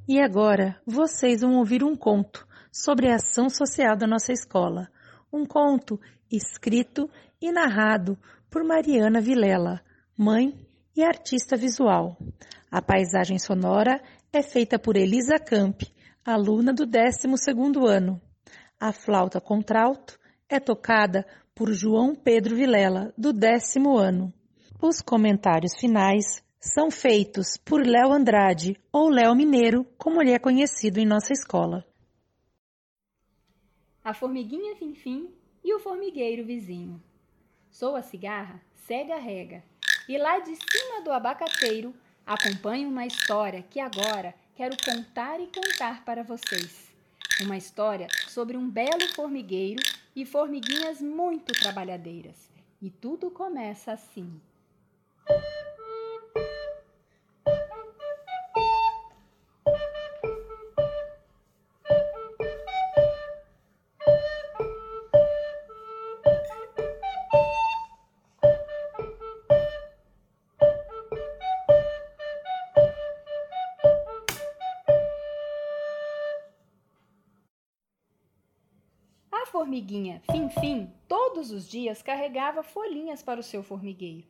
E 0.05 0.19
agora 0.19 0.75
vocês 0.85 1.39
vão 1.39 1.55
ouvir 1.55 1.81
um 1.81 1.95
conto 1.95 2.45
sobre 2.69 3.09
a 3.09 3.15
ação 3.15 3.49
social 3.49 3.95
da 3.95 4.05
nossa 4.05 4.33
escola. 4.33 4.89
Um 5.31 5.45
conto 5.45 5.97
escrito 6.29 7.09
e 7.41 7.53
narrado 7.53 8.17
por 8.49 8.65
Mariana 8.65 9.21
Vilela, 9.21 9.81
mãe 10.17 10.53
e 10.93 11.01
artista 11.01 11.55
visual. 11.55 12.17
A 12.69 12.81
paisagem 12.81 13.39
sonora 13.39 14.01
é 14.31 14.43
feita 14.43 14.77
por 14.77 14.97
Elisa 14.97 15.39
Camp, 15.39 15.83
aluna 16.25 16.73
do 16.73 16.87
12º 16.87 17.85
ano. 17.85 18.21
A 18.79 18.93
flauta 18.93 19.41
contralto 19.41 20.17
é 20.47 20.59
tocada 20.59 21.25
por 21.53 21.71
João 21.73 22.15
Pedro 22.15 22.55
Vilela, 22.55 23.13
do 23.17 23.33
décimo 23.33 23.97
ano. 23.97 24.33
Os 24.81 25.01
comentários 25.01 25.73
finais 25.77 26.43
são 26.59 26.89
feitos 26.89 27.57
por 27.57 27.85
Léo 27.85 28.11
Andrade, 28.11 28.79
ou 28.91 29.09
Léo 29.09 29.35
Mineiro, 29.35 29.85
como 29.97 30.21
ele 30.21 30.31
é 30.31 30.39
conhecido 30.39 30.97
em 30.97 31.05
nossa 31.05 31.33
escola. 31.33 31.85
A 34.03 34.13
formiguinha 34.13 34.75
Finfim 34.75 35.29
e 35.63 35.73
o 35.73 35.79
formigueiro 35.79 36.45
vizinho. 36.45 37.01
Sou 37.69 37.95
a 37.95 38.01
cigarra, 38.01 38.61
cega 38.87 39.17
rega, 39.17 39.63
e 40.07 40.17
lá 40.17 40.39
de 40.39 40.55
cima 40.55 41.01
do 41.03 41.11
abacateiro 41.11 41.93
acompanho 42.25 42.89
uma 42.89 43.05
história 43.05 43.61
que 43.63 43.79
agora 43.79 44.33
quero 44.55 44.75
contar 44.83 45.39
e 45.39 45.47
contar 45.47 46.05
para 46.05 46.23
vocês. 46.23 46.91
Uma 47.41 47.57
história 47.57 48.07
sobre 48.27 48.55
um 48.55 48.69
belo 48.69 49.07
formigueiro 49.15 49.81
e 50.15 50.25
formiguinhas 50.25 51.01
muito 51.01 51.53
trabalhadeiras. 51.53 52.51
E 52.81 52.89
tudo 52.89 53.31
começa 53.31 53.93
assim. 53.93 54.39
Formiguinha 79.73 80.21
Fim-Fim 80.31 80.87
todos 81.07 81.49
os 81.49 81.67
dias 81.67 82.03
carregava 82.03 82.61
folhinhas 82.61 83.23
para 83.23 83.39
o 83.39 83.43
seu 83.43 83.63
formigueiro. 83.63 84.27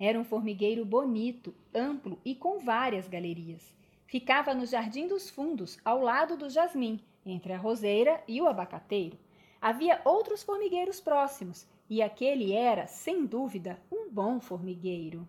Era 0.00 0.18
um 0.18 0.24
formigueiro 0.24 0.86
bonito, 0.86 1.54
amplo 1.74 2.18
e 2.24 2.34
com 2.34 2.58
várias 2.58 3.06
galerias. 3.06 3.74
Ficava 4.06 4.54
no 4.54 4.64
Jardim 4.64 5.06
dos 5.06 5.28
Fundos, 5.28 5.76
ao 5.84 6.00
lado 6.00 6.34
do 6.34 6.48
jasmim, 6.48 6.98
entre 7.26 7.52
a 7.52 7.58
roseira 7.58 8.24
e 8.26 8.40
o 8.40 8.46
abacateiro. 8.46 9.18
Havia 9.60 10.00
outros 10.02 10.42
formigueiros 10.42 10.98
próximos, 10.98 11.68
e 11.90 12.00
aquele 12.00 12.54
era, 12.54 12.86
sem 12.86 13.26
dúvida, 13.26 13.78
um 13.92 14.08
bom 14.10 14.40
formigueiro. 14.40 15.28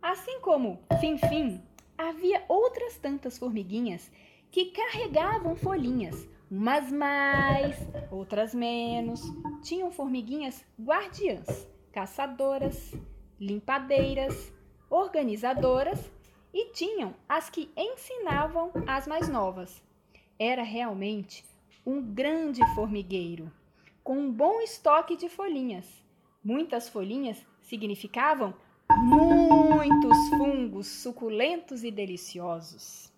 Assim 0.00 0.38
como 0.40 0.78
Fim-Fim, 1.00 1.60
havia 1.98 2.44
outras 2.46 2.98
tantas 2.98 3.36
formiguinhas 3.36 4.12
que 4.52 4.66
carregavam 4.66 5.56
folhinhas, 5.56 6.28
umas 6.52 6.92
mais, 6.92 7.74
outras 8.10 8.54
menos. 8.54 9.22
Tinham 9.62 9.90
formiguinhas 9.90 10.62
guardiãs, 10.78 11.66
caçadoras, 11.90 12.94
limpadeiras, 13.40 14.52
organizadoras 14.90 16.12
e 16.52 16.70
tinham 16.72 17.14
as 17.26 17.48
que 17.48 17.72
ensinavam 17.74 18.70
as 18.86 19.06
mais 19.06 19.30
novas. 19.30 19.82
Era 20.38 20.62
realmente 20.62 21.42
um 21.86 22.02
grande 22.02 22.60
formigueiro, 22.74 23.50
com 24.04 24.18
um 24.18 24.30
bom 24.30 24.60
estoque 24.60 25.16
de 25.16 25.30
folhinhas. 25.30 26.04
Muitas 26.44 26.86
folhinhas 26.86 27.46
significavam 27.62 28.52
muitos 28.90 30.18
fungos 30.36 30.86
suculentos 30.86 31.82
e 31.82 31.90
deliciosos. 31.90 33.11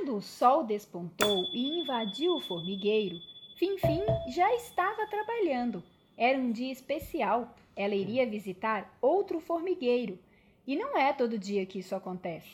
Quando 0.00 0.16
o 0.16 0.22
sol 0.22 0.64
despontou 0.64 1.46
e 1.52 1.78
invadiu 1.78 2.36
o 2.36 2.40
formigueiro, 2.40 3.20
Finfim 3.58 4.00
já 4.34 4.50
estava 4.54 5.06
trabalhando. 5.06 5.82
Era 6.16 6.38
um 6.38 6.50
dia 6.50 6.72
especial. 6.72 7.54
Ela 7.76 7.94
iria 7.94 8.26
visitar 8.26 8.96
outro 9.02 9.40
formigueiro. 9.40 10.18
E 10.66 10.74
não 10.74 10.96
é 10.96 11.12
todo 11.12 11.38
dia 11.38 11.66
que 11.66 11.80
isso 11.80 11.94
acontece. 11.94 12.48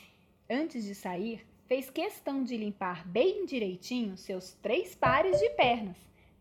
Antes 0.49 0.83
de 0.83 0.93
sair, 0.93 1.47
fez 1.67 1.89
questão 1.89 2.43
de 2.43 2.57
limpar 2.57 3.07
bem 3.07 3.45
direitinho 3.45 4.17
seus 4.17 4.51
três 4.61 4.93
pares 4.93 5.39
de 5.39 5.49
pernas, 5.51 5.95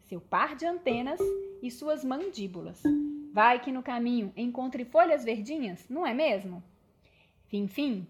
seu 0.08 0.20
par 0.20 0.56
de 0.56 0.66
antenas 0.66 1.20
e 1.62 1.70
suas 1.70 2.04
mandíbulas. 2.04 2.82
Vai 3.32 3.60
que 3.60 3.70
no 3.70 3.80
caminho 3.80 4.32
encontre 4.36 4.84
folhas 4.84 5.22
verdinhas, 5.22 5.86
não 5.88 6.04
é 6.04 6.12
mesmo? 6.12 6.60
Finfim 7.46 8.08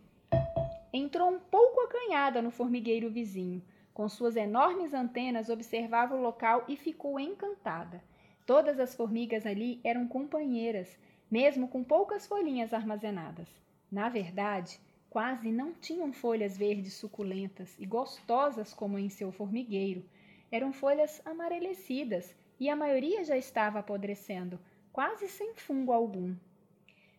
entrou 0.92 1.30
um 1.30 1.38
pouco 1.38 1.80
acanhada 1.80 2.40
no 2.40 2.50
formigueiro 2.50 3.10
vizinho. 3.10 3.62
Com 3.92 4.08
suas 4.08 4.36
enormes 4.36 4.92
antenas, 4.92 5.48
observava 5.48 6.14
o 6.14 6.20
local 6.20 6.64
e 6.68 6.76
ficou 6.76 7.18
encantada. 7.18 8.02
Todas 8.44 8.78
as 8.78 8.94
formigas 8.94 9.46
ali 9.46 9.80
eram 9.82 10.06
companheiras, 10.06 10.98
mesmo 11.30 11.66
com 11.66 11.82
poucas 11.82 12.26
folhinhas 12.26 12.72
armazenadas. 12.72 13.48
Na 13.90 14.08
verdade, 14.08 14.78
quase 15.10 15.50
não 15.50 15.72
tinham 15.72 16.12
folhas 16.12 16.56
verdes 16.56 16.94
suculentas 16.94 17.74
e 17.78 17.86
gostosas 17.86 18.74
como 18.74 18.98
em 18.98 19.08
seu 19.08 19.32
formigueiro. 19.32 20.04
Eram 20.52 20.72
folhas 20.72 21.20
amarelecidas 21.24 22.34
e 22.60 22.68
a 22.68 22.76
maioria 22.76 23.24
já 23.24 23.36
estava 23.36 23.78
apodrecendo, 23.78 24.60
quase 24.92 25.28
sem 25.28 25.54
fungo 25.54 25.92
algum. 25.92 26.36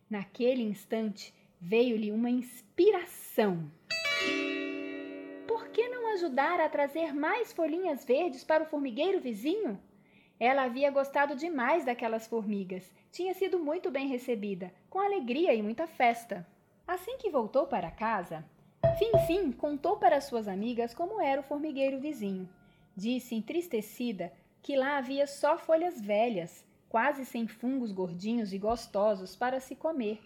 Naquele 0.08 0.62
instante, 0.62 1.34
veio-lhe 1.60 2.12
uma 2.12 2.30
inspiração. 2.30 3.70
Por 5.46 5.68
que 5.68 5.88
não 5.88 6.12
ajudar 6.14 6.60
a 6.60 6.68
trazer 6.68 7.12
mais 7.12 7.52
folhinhas 7.52 8.04
verdes 8.04 8.44
para 8.44 8.62
o 8.62 8.66
formigueiro 8.66 9.20
vizinho? 9.20 9.80
Ela 10.38 10.64
havia 10.64 10.90
gostado 10.90 11.34
demais 11.34 11.84
daquelas 11.84 12.26
formigas. 12.26 12.92
Tinha 13.10 13.34
sido 13.34 13.58
muito 13.58 13.90
bem 13.90 14.06
recebida, 14.06 14.72
com 14.88 15.00
alegria 15.00 15.52
e 15.52 15.62
muita 15.62 15.86
festa. 15.86 16.46
Assim 16.86 17.18
que 17.18 17.30
voltou 17.30 17.66
para 17.66 17.90
casa, 17.90 18.44
Fim-Fim 18.98 19.50
contou 19.50 19.96
para 19.96 20.20
suas 20.20 20.46
amigas 20.46 20.94
como 20.94 21.20
era 21.20 21.40
o 21.40 21.44
formigueiro 21.44 21.98
vizinho. 21.98 22.48
Disse, 22.96 23.34
entristecida, 23.34 24.32
que 24.62 24.76
lá 24.76 24.98
havia 24.98 25.26
só 25.26 25.58
folhas 25.58 26.00
velhas, 26.00 26.64
quase 26.88 27.24
sem 27.24 27.46
fungos 27.46 27.90
gordinhos 27.90 28.52
e 28.52 28.58
gostosos 28.58 29.34
para 29.34 29.60
se 29.60 29.74
comer 29.74 30.20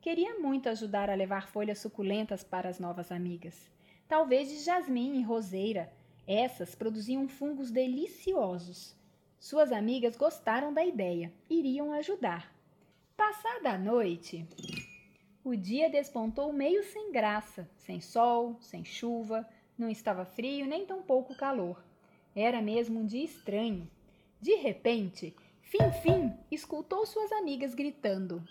Queria 0.00 0.38
muito 0.38 0.68
ajudar 0.68 1.10
a 1.10 1.14
levar 1.14 1.48
folhas 1.48 1.78
suculentas 1.78 2.44
para 2.44 2.68
as 2.68 2.78
novas 2.78 3.10
amigas. 3.10 3.68
Talvez 4.06 4.48
de 4.48 4.58
jasmim 4.60 5.18
e 5.18 5.22
roseira. 5.22 5.92
Essas 6.26 6.74
produziam 6.74 7.28
fungos 7.28 7.70
deliciosos. 7.70 8.96
Suas 9.40 9.72
amigas 9.72 10.16
gostaram 10.16 10.72
da 10.72 10.84
ideia, 10.84 11.32
iriam 11.48 11.92
ajudar. 11.92 12.52
Passada 13.16 13.70
a 13.70 13.78
noite, 13.78 14.46
o 15.44 15.56
dia 15.56 15.88
despontou 15.88 16.52
meio 16.52 16.84
sem 16.84 17.10
graça, 17.10 17.68
sem 17.76 18.00
sol, 18.00 18.56
sem 18.60 18.84
chuva, 18.84 19.48
não 19.78 19.88
estava 19.88 20.24
frio 20.24 20.66
nem 20.66 20.84
tampouco 20.84 21.36
calor. 21.36 21.82
Era 22.36 22.60
mesmo 22.60 23.00
um 23.00 23.06
dia 23.06 23.24
estranho. 23.24 23.88
De 24.40 24.54
repente, 24.56 25.34
Fim-Fim 25.62 26.34
escutou 26.50 27.06
suas 27.06 27.32
amigas 27.32 27.74
gritando: 27.74 28.46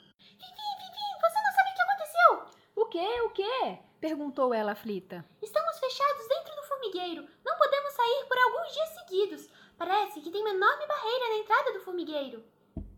o 2.87 2.89
quê? 2.89 3.21
O 3.25 3.29
quê? 3.31 3.79
perguntou 3.99 4.53
ela 4.53 4.71
aflita. 4.71 5.25
Estamos 5.41 5.77
fechados 5.77 6.27
dentro 6.29 6.55
do 6.55 6.63
formigueiro. 6.63 7.27
Não 7.45 7.57
podemos 7.57 7.91
sair 7.91 8.25
por 8.27 8.37
alguns 8.37 8.73
dias 8.73 8.89
seguidos. 8.89 9.49
Parece 9.77 10.21
que 10.21 10.31
tem 10.31 10.39
uma 10.39 10.51
enorme 10.51 10.87
barreira 10.87 11.29
na 11.29 11.37
entrada 11.37 11.73
do 11.73 11.81
formigueiro. 11.81 12.43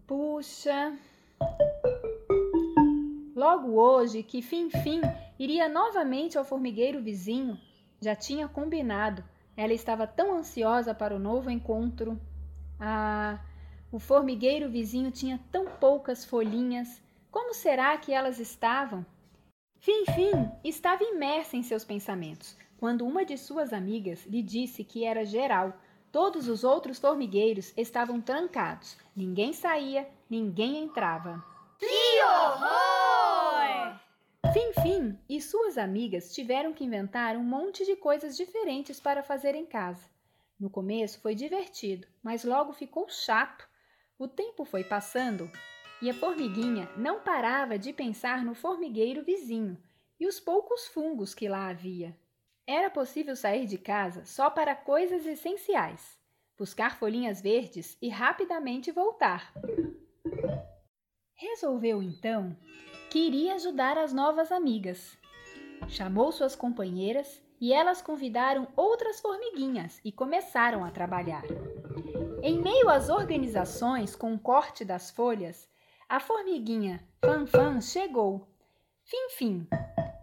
Puxa. 0.06 0.95
Logo 3.36 3.82
hoje, 3.82 4.21
que 4.21 4.43
fim-fim 4.43 5.02
iria 5.39 5.67
novamente 5.67 6.38
ao 6.38 6.45
formigueiro 6.45 7.02
vizinho, 7.02 7.60
já 7.99 8.15
tinha 8.15 8.47
combinado. 8.47 9.23
Ela 9.58 9.73
estava 9.73 10.06
tão 10.06 10.36
ansiosa 10.36 10.93
para 10.93 11.15
o 11.15 11.19
novo 11.19 11.49
encontro. 11.49 12.19
Ah, 12.80 13.39
o 13.91 13.97
formigueiro 13.97 14.69
vizinho 14.69 15.10
tinha 15.10 15.39
tão 15.52 15.65
poucas 15.65 16.23
folhinhas. 16.23 17.02
Como 17.32 17.56
será 17.56 17.97
que 17.97 18.13
elas 18.13 18.39
estavam? 18.39 19.04
Fim-Fim 19.80 20.52
estava 20.62 21.04
imersa 21.04 21.56
em 21.56 21.63
seus 21.63 21.86
pensamentos 21.86 22.58
quando 22.78 23.06
uma 23.06 23.24
de 23.24 23.38
suas 23.38 23.72
amigas 23.72 24.26
lhe 24.26 24.42
disse 24.42 24.84
que 24.84 25.06
era 25.06 25.26
geral. 25.26 25.74
Todos 26.12 26.48
os 26.48 26.63
outros 26.63 27.00
formigueiros 27.00 27.74
estavam 27.78 28.20
trancados. 28.20 28.98
Ninguém 29.15 29.54
saía, 29.54 30.10
ninguém 30.30 30.84
entrava. 30.84 31.44
Que 31.78 32.24
horror! 32.24 34.00
Fim-Fim 34.52 35.18
e 35.30 35.42
suas 35.42 35.78
amigas 35.78 36.34
tiveram 36.34 36.74
que 36.74 36.84
inventar 36.84 37.38
um 37.38 37.44
monte 37.44 37.86
de 37.86 37.96
coisas 37.96 38.36
diferentes 38.36 39.00
para 39.00 39.24
fazer 39.24 39.56
em 39.56 39.65
casa. 39.65 40.04
No 40.60 40.70
começo 40.70 41.22
foi 41.22 41.36
divertido, 41.36 42.06
mas 42.22 42.44
logo 42.44 42.74
ficou 42.74 43.08
chato. 43.08 43.65
O 44.18 44.28
tempo 44.28 44.65
foi 44.65 44.84
passando 44.84 45.50
e 46.02 46.10
a 46.10 46.14
formiguinha 46.14 46.90
não 46.96 47.20
parava 47.20 47.78
de 47.78 47.92
pensar 47.92 48.44
no 48.44 48.54
formigueiro 48.54 49.24
vizinho 49.24 49.78
e 50.20 50.28
os 50.28 50.40
poucos 50.40 50.88
fungos 50.88 51.34
que 51.34 51.48
lá 51.48 51.70
havia. 51.70 52.16
Era 52.66 52.90
possível 52.90 53.36
sair 53.36 53.66
de 53.66 53.78
casa 53.78 54.26
só 54.26 54.50
para 54.50 54.76
coisas 54.76 55.26
essenciais, 55.26 56.18
buscar 56.58 56.98
folhinhas 56.98 57.42
verdes 57.42 57.98
e 58.02 58.10
rapidamente 58.10 58.92
voltar. 58.92 59.54
Resolveu 61.34 62.04
então 62.04 62.56
que 63.10 63.20
iria 63.20 63.56
ajudar 63.56 63.98
as 63.98 64.14
novas 64.14 64.52
amigas. 64.52 65.18
Chamou 65.88 66.32
suas 66.32 66.56
companheiras 66.56 67.42
e 67.60 67.74
elas 67.74 68.02
convidaram 68.02 68.68
outras 68.76 69.20
formiguinhas 69.20 70.00
e 70.04 70.12
começaram 70.12 70.86
a 70.86 70.92
trabalhar. 70.92 71.44
Em 72.42 72.62
meio 72.62 72.90
às 72.90 73.10
organizações 73.10 74.16
com 74.16 74.34
o 74.34 74.40
corte 74.40 74.86
das 74.86 75.10
folhas, 75.10 75.68
a 76.10 76.19
formiguinha 76.19 77.08
Fanfan 77.24 77.80
chegou. 77.80 78.48
Fim-fim 79.04 79.67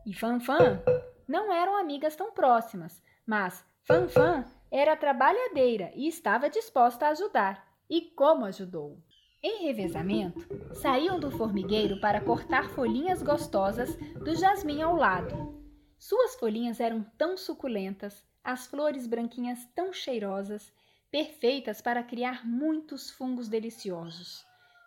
e 0.04 0.12
Fanfan 0.12 0.82
não 1.28 1.52
eram 1.52 1.76
amigas 1.76 2.16
tão 2.16 2.32
próximas, 2.32 3.00
mas 3.24 3.64
Fanfan 3.84 4.44
era 4.68 4.96
trabalhadeira 4.96 5.92
e 5.94 6.08
estava 6.08 6.50
disposta 6.50 7.06
a 7.06 7.10
ajudar. 7.10 7.64
E 7.88 8.00
como 8.00 8.44
ajudou? 8.44 8.98
Em 9.40 9.62
revezamento, 9.64 10.44
saíam 10.74 11.20
do 11.20 11.30
formigueiro 11.30 12.00
para 12.00 12.20
cortar 12.20 12.68
folhinhas 12.70 13.22
gostosas 13.22 13.94
do 13.96 14.34
jasmim 14.34 14.82
ao 14.82 14.96
lado. 14.96 15.62
Suas 15.96 16.34
folhinhas 16.34 16.80
eram 16.80 17.04
tão 17.16 17.36
suculentas, 17.36 18.24
as 18.42 18.66
flores 18.66 19.06
branquinhas 19.06 19.64
tão 19.72 19.92
cheirosas, 19.92 20.72
perfeitas 21.12 21.80
para 21.80 22.02
criar 22.02 22.44
muitos 22.44 23.08
fungos 23.08 23.48
deliciosos. 23.48 24.45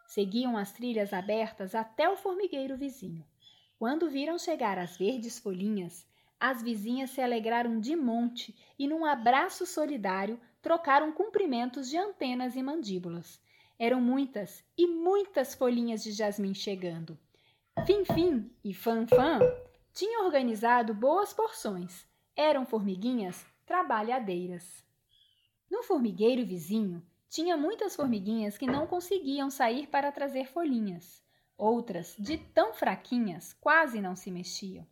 Seguiam 0.10 0.58
as 0.58 0.72
trilhas 0.72 1.14
abertas 1.14 1.76
até 1.76 2.10
o 2.10 2.18
formigueiro 2.18 2.76
vizinho. 2.76 3.24
Quando 3.78 4.10
viram 4.10 4.40
chegar 4.40 4.76
as 4.80 4.98
verdes 4.98 5.38
folhinhas, 5.38 6.04
as 6.40 6.64
vizinhas 6.64 7.12
se 7.12 7.22
alegraram 7.22 7.80
de 7.80 7.96
monte 7.96 8.58
e, 8.80 8.88
num 8.88 9.06
abraço 9.06 9.68
solidário, 9.68 10.42
trocaram 10.64 11.12
cumprimentos 11.12 11.88
de 11.88 11.96
antenas 11.96 12.56
e 12.56 12.64
mandíbulas. 12.64 13.40
Eram 13.78 14.02
muitas 14.02 14.64
e 14.76 14.88
muitas 14.88 15.54
folhinhas 15.54 16.02
de 16.02 16.12
jasmim 16.12 16.56
chegando. 16.56 17.16
Fim-Fim 17.86 18.50
e 18.64 18.74
Fan-Fan 18.74 19.42
tinham 19.94 20.26
organizado 20.26 20.92
boas 20.92 21.32
porções. 21.34 22.04
Eram 22.36 22.66
formiguinhas 22.66 23.46
trabalhadeiras. 23.64 24.84
No 25.70 25.84
formigueiro 25.84 26.44
vizinho, 26.48 27.06
tinha 27.30 27.56
muitas 27.56 27.96
formiguinhas 27.96 28.58
que 28.58 28.66
não 28.66 28.88
conseguiam 28.88 29.50
sair 29.50 29.88
para 29.88 30.12
trazer 30.12 30.48
folhinhas. 30.48 31.22
Outras, 31.58 32.16
de 32.18 32.38
tão 32.38 32.74
fraquinhas, 32.74 33.54
quase 33.54 34.02
não 34.02 34.16
se 34.16 34.32
mexiam. 34.32 34.88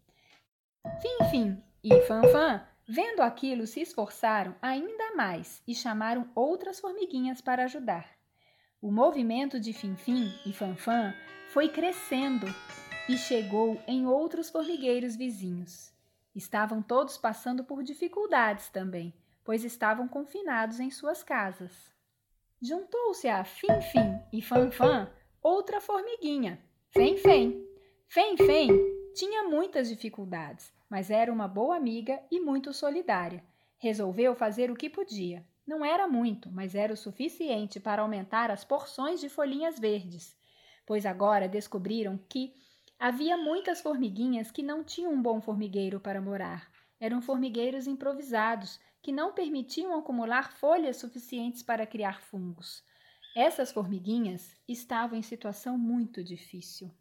Fim-Fim 1.01 1.61
e 1.83 2.01
Fan-Fan, 2.01 2.65
vendo 2.87 3.21
aquilo, 3.21 3.65
se 3.65 3.81
esforçaram 3.81 4.55
ainda 4.61 5.15
mais 5.15 5.61
e 5.67 5.73
chamaram 5.73 6.29
outras 6.35 6.79
formiguinhas 6.79 7.41
para 7.41 7.65
ajudar. 7.65 8.17
O 8.79 8.91
movimento 8.91 9.59
de 9.59 9.73
Finfim 9.73 10.31
e 10.45 10.53
Fanfan 10.53 11.11
foi 11.49 11.67
crescendo 11.67 12.45
e 13.09 13.17
chegou 13.17 13.81
em 13.87 14.05
outros 14.05 14.51
formigueiros 14.51 15.15
vizinhos. 15.15 15.91
Estavam 16.35 16.83
todos 16.83 17.17
passando 17.17 17.63
por 17.63 17.81
dificuldades 17.81 18.69
também, 18.69 19.13
pois 19.43 19.65
estavam 19.65 20.07
confinados 20.07 20.79
em 20.79 20.91
suas 20.91 21.23
casas. 21.23 21.96
Juntou-se 22.59 23.27
a 23.27 23.43
Finfim 23.43 24.19
e 24.33 24.41
Fanfan 24.41 25.07
outra 25.43 25.79
formiguinha, 25.79 26.59
Fem-Fem. 26.89 27.63
Fem-Fem 28.07 28.69
tinha 29.13 29.43
muitas 29.43 29.89
dificuldades, 29.89 30.73
mas 30.89 31.11
era 31.11 31.31
uma 31.31 31.47
boa 31.47 31.77
amiga 31.77 32.19
e 32.31 32.39
muito 32.39 32.73
solidária. 32.73 33.43
Resolveu 33.77 34.33
fazer 34.33 34.71
o 34.71 34.75
que 34.75 34.89
podia. 34.89 35.45
Não 35.67 35.85
era 35.85 36.07
muito, 36.07 36.49
mas 36.51 36.73
era 36.73 36.91
o 36.91 36.97
suficiente 36.97 37.79
para 37.79 38.01
aumentar 38.01 38.49
as 38.49 38.65
porções 38.65 39.19
de 39.19 39.29
folhinhas 39.29 39.77
verdes, 39.77 40.35
pois 40.83 41.05
agora 41.05 41.47
descobriram 41.47 42.19
que 42.27 42.55
havia 42.97 43.37
muitas 43.37 43.81
formiguinhas 43.81 44.49
que 44.49 44.63
não 44.63 44.83
tinham 44.83 45.13
um 45.13 45.21
bom 45.21 45.39
formigueiro 45.39 45.99
para 45.99 46.19
morar. 46.19 46.71
Eram 46.99 47.21
formigueiros 47.21 47.85
improvisados 47.85 48.79
que 49.07 49.11
não 49.13 49.31
permitiam 49.31 49.97
acumular 49.97 50.51
folhas 50.51 50.97
suficientes 50.97 51.63
para 51.63 51.87
criar 51.87 52.19
fungos. 52.19 52.83
Essas 53.33 53.71
formiguinhas 53.71 54.53
estavam 54.67 55.17
em 55.17 55.21
situação 55.21 55.77
muito 55.77 56.21
difícil. 56.21 56.91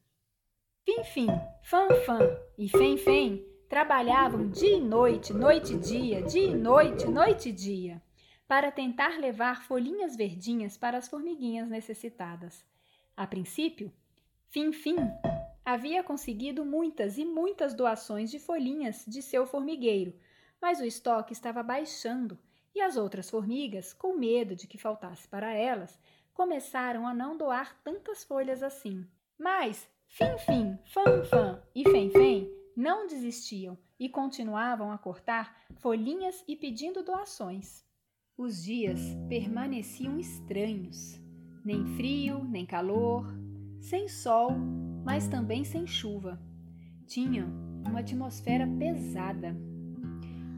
Fim-fim, 0.84 1.26
fan-fan 1.64 2.20
e 2.56 2.68
fem-fem 2.68 3.44
trabalhavam 3.68 4.48
dia 4.48 4.76
e 4.76 4.80
noite, 4.80 5.32
noite 5.32 5.74
e 5.74 5.78
dia, 5.80 6.22
dia 6.22 6.44
e 6.46 6.54
noite, 6.54 7.06
noite 7.06 7.48
e 7.48 7.52
dia 7.52 8.00
para 8.46 8.70
tentar 8.70 9.18
levar 9.18 9.64
folhinhas 9.64 10.14
verdinhas 10.14 10.76
para 10.76 10.98
as 10.98 11.08
formiguinhas 11.08 11.68
necessitadas. 11.68 12.64
A 13.16 13.26
princípio, 13.26 13.92
Fim-Fim 14.50 14.94
havia 15.64 16.04
conseguido 16.04 16.64
muitas 16.64 17.18
e 17.18 17.24
muitas 17.24 17.74
doações 17.74 18.30
de 18.30 18.38
folhinhas 18.38 19.04
de 19.08 19.20
seu 19.20 19.44
formigueiro, 19.44 20.14
mas 20.60 20.80
o 20.80 20.84
estoque 20.84 21.32
estava 21.32 21.62
baixando 21.62 22.38
e 22.74 22.80
as 22.80 22.96
outras 22.96 23.30
formigas, 23.30 23.92
com 23.92 24.16
medo 24.16 24.54
de 24.54 24.66
que 24.66 24.78
faltasse 24.78 25.26
para 25.26 25.52
elas, 25.52 25.98
começaram 26.34 27.06
a 27.06 27.14
não 27.14 27.36
doar 27.36 27.74
tantas 27.82 28.22
folhas 28.22 28.62
assim. 28.62 29.06
Mas 29.38 29.88
Fim-Fim, 30.08 30.78
Fam-Fam 30.84 31.62
e 31.74 31.82
Fem-Fem 31.84 32.50
não 32.76 33.06
desistiam 33.06 33.78
e 33.98 34.08
continuavam 34.08 34.92
a 34.92 34.98
cortar 34.98 35.56
folhinhas 35.76 36.44
e 36.46 36.54
pedindo 36.54 37.02
doações. 37.02 37.84
Os 38.36 38.62
dias 38.62 39.00
permaneciam 39.28 40.18
estranhos, 40.18 41.18
nem 41.64 41.86
frio, 41.96 42.44
nem 42.44 42.66
calor, 42.66 43.26
sem 43.80 44.08
sol, 44.08 44.50
mas 45.04 45.26
também 45.26 45.64
sem 45.64 45.86
chuva. 45.86 46.38
Tinham 47.06 47.48
uma 47.86 48.00
atmosfera 48.00 48.66
pesada. 48.78 49.56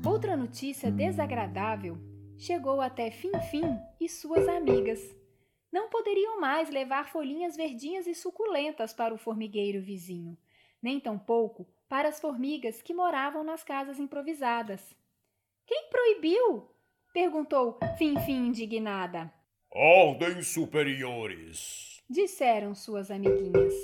Outra 0.07 0.37
notícia 0.37 0.91
desagradável 0.91 1.99
chegou 2.37 2.81
até 2.81 3.11
Fim-Fim 3.11 3.79
e 4.01 4.09
suas 4.09 4.47
amigas. 4.49 5.01
Não 5.73 5.89
poderiam 5.89 6.41
mais 6.41 6.71
levar 6.71 7.11
folhinhas 7.11 7.57
verdinhas 7.57 8.07
e 8.07 8.15
suculentas 8.15 8.93
para 8.93 9.13
o 9.13 9.19
formigueiro 9.19 9.83
vizinho, 9.83 10.39
nem 10.81 11.01
tampouco 11.01 11.67
para 11.89 12.09
as 12.09 12.21
formigas 12.21 12.81
que 12.81 12.95
moravam 12.95 13.43
nas 13.43 13.65
casas 13.65 13.99
improvisadas. 13.99 14.97
Quem 15.67 15.89
proibiu? 15.91 16.71
Perguntou 17.13 17.79
Fim-Fim 17.99 18.47
indignada. 18.47 19.33
Ordens 19.71 20.49
superiores, 20.49 22.03
disseram 22.09 22.75
suas 22.75 23.11
amiguinhas. 23.11 23.75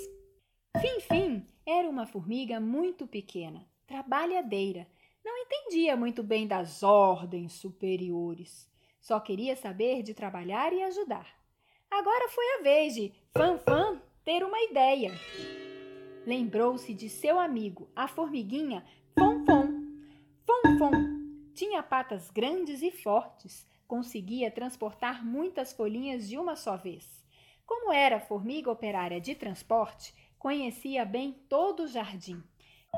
Fim-Fim 0.81 1.45
era 1.65 1.87
uma 1.89 2.05
formiga 2.05 2.59
muito 2.59 3.05
pequena, 3.05 3.65
trabalhadeira. 3.85 4.87
Não 5.25 5.35
entendia 5.39 5.97
muito 5.97 6.21
bem 6.21 6.45
das 6.45 6.83
ordens 6.83 7.53
superiores. 7.53 8.69
Só 9.01 9.19
queria 9.19 9.55
saber 9.55 10.03
de 10.03 10.13
trabalhar 10.13 10.71
e 10.71 10.83
ajudar. 10.83 11.27
Agora 11.89 12.29
foi 12.29 12.45
a 12.53 12.61
vez 12.61 12.93
de 12.93 13.11
Fan-Fan 13.35 13.99
ter 14.23 14.43
uma 14.43 14.61
ideia. 14.61 15.11
Lembrou-se 16.27 16.93
de 16.93 17.09
seu 17.09 17.39
amigo, 17.39 17.89
a 17.95 18.07
formiguinha 18.07 18.85
Fom-Fom. 19.17 19.67
Fom-Fom 20.45 20.91
tinha 21.55 21.81
patas 21.81 22.29
grandes 22.29 22.83
e 22.83 22.91
fortes, 22.91 23.67
conseguia 23.87 24.51
transportar 24.51 25.25
muitas 25.25 25.73
folhinhas 25.73 26.29
de 26.29 26.37
uma 26.37 26.55
só 26.55 26.77
vez. 26.77 27.25
Como 27.65 27.91
era 27.91 28.19
formiga 28.19 28.69
operária 28.69 29.19
de 29.19 29.33
transporte, 29.33 30.13
conhecia 30.37 31.03
bem 31.03 31.33
todo 31.49 31.83
o 31.83 31.87
jardim. 31.87 32.43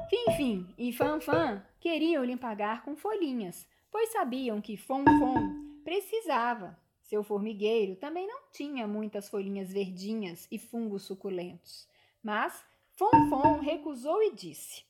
Fim-Fim 0.09 0.73
e 0.77 0.93
Fan-Fan 0.93 1.63
queriam 1.79 2.23
lhe 2.23 2.37
pagar 2.37 2.83
com 2.83 2.95
folhinhas, 2.95 3.67
pois 3.91 4.11
sabiam 4.11 4.61
que 4.61 4.77
Fom-Fom 4.77 5.81
precisava. 5.83 6.77
Seu 7.01 7.23
formigueiro 7.23 7.95
também 7.95 8.27
não 8.27 8.41
tinha 8.51 8.87
muitas 8.87 9.29
folhinhas 9.29 9.71
verdinhas 9.71 10.47
e 10.51 10.57
fungos 10.57 11.03
suculentos. 11.03 11.87
Mas 12.21 12.65
Fom-Fom 12.93 13.59
recusou 13.59 14.21
e 14.23 14.33
disse: 14.33 14.83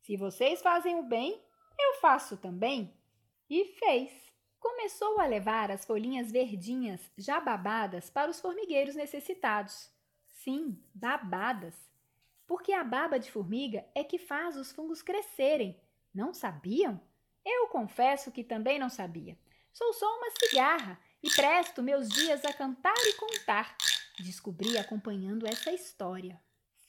Se 0.00 0.16
vocês 0.16 0.62
fazem 0.62 0.96
o 0.96 1.02
bem, 1.02 1.40
eu 1.78 1.94
faço 2.00 2.36
também. 2.36 2.92
E 3.48 3.64
fez. 3.64 4.12
Começou 4.58 5.20
a 5.20 5.26
levar 5.26 5.70
as 5.70 5.84
folhinhas 5.84 6.32
verdinhas 6.32 7.00
já 7.16 7.38
babadas 7.40 8.10
para 8.10 8.30
os 8.30 8.40
formigueiros 8.40 8.94
necessitados. 8.94 9.90
Sim, 10.26 10.80
babadas. 10.94 11.74
Porque 12.46 12.72
a 12.72 12.84
baba 12.84 13.18
de 13.18 13.30
formiga 13.30 13.84
é 13.94 14.04
que 14.04 14.18
faz 14.18 14.56
os 14.56 14.72
fungos 14.72 15.02
crescerem. 15.02 15.78
Não 16.14 16.32
sabiam? 16.32 17.00
Eu 17.44 17.68
confesso 17.68 18.30
que 18.30 18.44
também 18.44 18.78
não 18.78 18.88
sabia. 18.88 19.36
Sou 19.72 19.92
só 19.92 20.06
uma 20.16 20.30
cigarra 20.38 20.98
e 21.22 21.30
presto 21.30 21.82
meus 21.82 22.08
dias 22.08 22.44
a 22.44 22.52
cantar 22.52 22.96
e 22.96 23.12
contar. 23.14 23.76
Descobri 24.18 24.78
acompanhando 24.78 25.46
essa 25.46 25.72
história. 25.72 26.40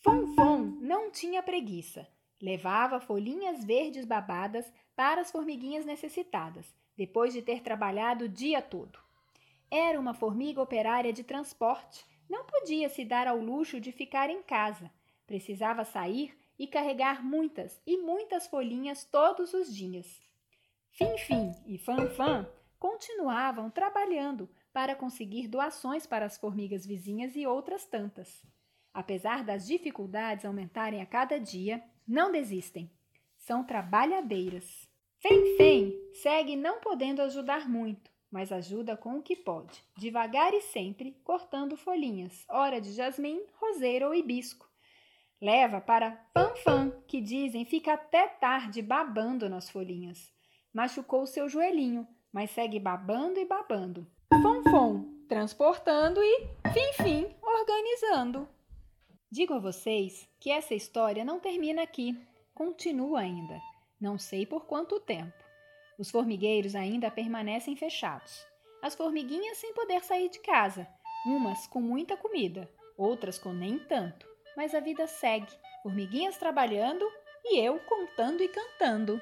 Fonfon 0.01 0.77
não 0.79 1.11
tinha 1.11 1.43
preguiça. 1.43 2.07
Levava 2.41 2.99
folhinhas 2.99 3.63
verdes 3.65 4.05
babadas 4.05 4.71
para 4.95 5.21
as 5.21 5.31
formiguinhas 5.31 5.85
necessitadas, 5.85 6.73
depois 6.95 7.33
de 7.33 7.41
ter 7.41 7.61
trabalhado 7.61 8.25
o 8.25 8.29
dia 8.29 8.61
todo. 8.61 8.99
Era 9.69 9.99
uma 9.99 10.13
formiga 10.13 10.61
operária 10.61 11.11
de 11.11 11.23
transporte, 11.23 12.05
não 12.29 12.45
podia 12.45 12.89
se 12.89 13.03
dar 13.03 13.27
ao 13.27 13.37
luxo 13.37 13.81
de 13.81 13.91
ficar 13.91 14.29
em 14.29 14.41
casa. 14.41 14.89
Precisava 15.27 15.83
sair 15.83 16.35
e 16.57 16.65
carregar 16.65 17.23
muitas 17.23 17.79
e 17.85 17.97
muitas 17.97 18.47
folhinhas 18.47 19.03
todos 19.03 19.53
os 19.53 19.75
dias. 19.75 20.07
Fim-Fim 20.89 21.51
e 21.67 21.77
Fan-Fan 21.77 22.49
continuavam 22.79 23.69
trabalhando 23.69 24.49
para 24.73 24.95
conseguir 24.95 25.47
doações 25.47 26.07
para 26.07 26.25
as 26.25 26.37
formigas 26.37 26.85
vizinhas 26.85 27.35
e 27.35 27.45
outras 27.45 27.85
tantas. 27.85 28.43
Apesar 28.93 29.43
das 29.43 29.67
dificuldades 29.67 30.45
aumentarem 30.45 31.01
a 31.01 31.05
cada 31.05 31.39
dia, 31.39 31.83
não 32.07 32.31
desistem. 32.31 32.89
São 33.37 33.63
trabalhadeiras. 33.63 34.89
Fem-Fem 35.19 35.93
segue 36.13 36.55
não 36.55 36.79
podendo 36.79 37.21
ajudar 37.21 37.67
muito, 37.67 38.09
mas 38.31 38.51
ajuda 38.51 38.95
com 38.95 39.17
o 39.17 39.21
que 39.21 39.35
pode, 39.35 39.83
devagar 39.97 40.53
e 40.53 40.61
sempre, 40.61 41.19
cortando 41.23 41.77
folhinhas, 41.77 42.45
ora 42.49 42.79
de 42.79 42.93
jasmim, 42.93 43.41
roseira 43.53 44.07
ou 44.07 44.13
hibisco. 44.13 44.66
Leva 45.39 45.79
para 45.79 46.19
Fanfan, 46.33 46.91
que 47.07 47.21
dizem 47.21 47.63
fica 47.63 47.93
até 47.93 48.27
tarde 48.27 48.81
babando 48.81 49.47
nas 49.47 49.69
folhinhas. 49.69 50.33
Machucou 50.73 51.27
seu 51.27 51.47
joelhinho, 51.47 52.07
mas 52.33 52.49
segue 52.49 52.79
babando 52.79 53.39
e 53.39 53.45
babando. 53.45 54.07
Fonfon, 54.41 55.05
transportando 55.29 56.21
e, 56.23 56.47
fim-fim, 56.73 57.27
organizando. 57.41 58.49
Digo 59.29 59.53
a 59.53 59.59
vocês 59.59 60.27
que 60.39 60.49
essa 60.49 60.73
história 60.73 61.23
não 61.23 61.39
termina 61.39 61.83
aqui, 61.83 62.17
continua 62.55 63.19
ainda. 63.19 63.61
Não 64.01 64.17
sei 64.17 64.43
por 64.43 64.65
quanto 64.65 64.99
tempo. 64.99 65.37
Os 65.99 66.09
formigueiros 66.09 66.73
ainda 66.73 67.11
permanecem 67.11 67.75
fechados. 67.75 68.43
As 68.81 68.95
formiguinhas 68.95 69.59
sem 69.59 69.71
poder 69.73 70.03
sair 70.03 70.29
de 70.29 70.39
casa, 70.39 70.87
umas 71.27 71.67
com 71.67 71.81
muita 71.81 72.17
comida, 72.17 72.67
outras 72.97 73.37
com 73.37 73.53
nem 73.53 73.77
tanto. 73.77 74.36
Mas 74.57 74.73
a 74.73 74.79
vida 74.79 75.05
segue, 75.05 75.53
formiguinhas 75.83 76.35
trabalhando 76.35 77.05
e 77.45 77.59
eu 77.59 77.79
contando 77.81 78.41
e 78.41 78.47
cantando. 78.49 79.21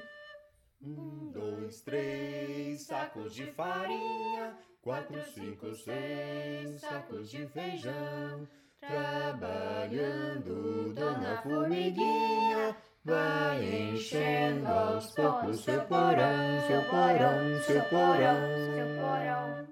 Um, 0.81 1.29
dois, 1.29 1.81
três 1.81 2.83
sacos 2.83 3.35
de 3.35 3.51
farinha, 3.51 4.57
quatro, 4.81 5.21
cinco, 5.33 5.75
seis 5.75 6.79
sacos 6.79 7.29
de 7.29 7.45
feijão. 7.47 8.47
Trabalhando, 8.79 10.53
dona 10.93 11.41
Formiguinha 11.41 12.77
vai 13.03 13.91
enchendo 13.91 14.67
aos 14.67 15.11
poucos 15.11 15.59
seu 15.65 15.81
porão, 15.81 16.61
seu 16.65 16.81
porão, 16.83 17.61
seu 17.63 17.83
porão, 17.89 18.39
seu 18.73 18.87
porão. 19.01 19.67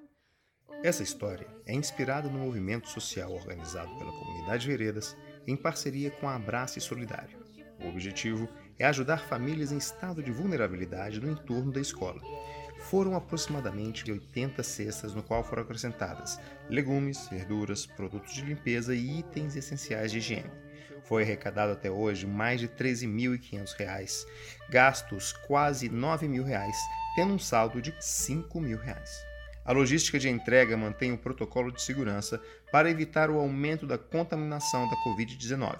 Essa 0.83 1.03
história 1.03 1.47
é 1.65 1.73
inspirada 1.73 2.27
no 2.27 2.39
movimento 2.39 2.89
social 2.89 3.31
organizado 3.31 3.95
pela 3.97 4.11
comunidade 4.11 4.67
Veredas 4.67 5.15
em 5.47 5.55
parceria 5.55 6.11
com 6.11 6.27
a 6.27 6.35
Abraço 6.35 6.79
Solidário. 6.81 7.37
O 7.83 7.87
objetivo 7.89 8.47
é 8.79 8.85
ajudar 8.85 9.27
famílias 9.27 9.71
em 9.71 9.77
estado 9.77 10.23
de 10.23 10.31
vulnerabilidade 10.31 11.19
no 11.19 11.31
entorno 11.31 11.71
da 11.71 11.81
escola. 11.81 12.21
Foram 12.89 13.15
aproximadamente 13.15 14.09
80 14.11 14.61
cestas 14.61 15.13
no 15.13 15.23
qual 15.23 15.43
foram 15.43 15.63
acrescentadas 15.63 16.39
legumes, 16.69 17.27
verduras, 17.29 17.85
produtos 17.85 18.33
de 18.33 18.41
limpeza 18.41 18.93
e 18.93 19.19
itens 19.19 19.55
essenciais 19.55 20.11
de 20.11 20.17
higiene. 20.17 20.51
Foi 21.03 21.23
arrecadado 21.23 21.73
até 21.73 21.91
hoje 21.91 22.25
mais 22.25 22.59
de 22.59 22.67
R$ 22.67 22.73
13.500, 22.77 24.25
gastos 24.69 25.33
quase 25.33 25.89
9 25.89 26.27
mil 26.27 26.43
reais, 26.43 26.77
tendo 27.15 27.33
um 27.33 27.39
saldo 27.39 27.81
de 27.81 27.93
5 27.99 28.59
mil 28.61 28.77
reais. 28.77 29.32
A 29.65 29.71
logística 29.71 30.19
de 30.19 30.29
entrega 30.29 30.75
mantém 30.75 31.13
o 31.13 31.17
protocolo 31.17 31.71
de 31.71 31.81
segurança 31.81 32.41
para 32.71 32.89
evitar 32.89 33.29
o 33.29 33.39
aumento 33.39 33.87
da 33.87 33.97
contaminação 33.97 34.89
da 34.89 34.95
Covid-19. 34.97 35.79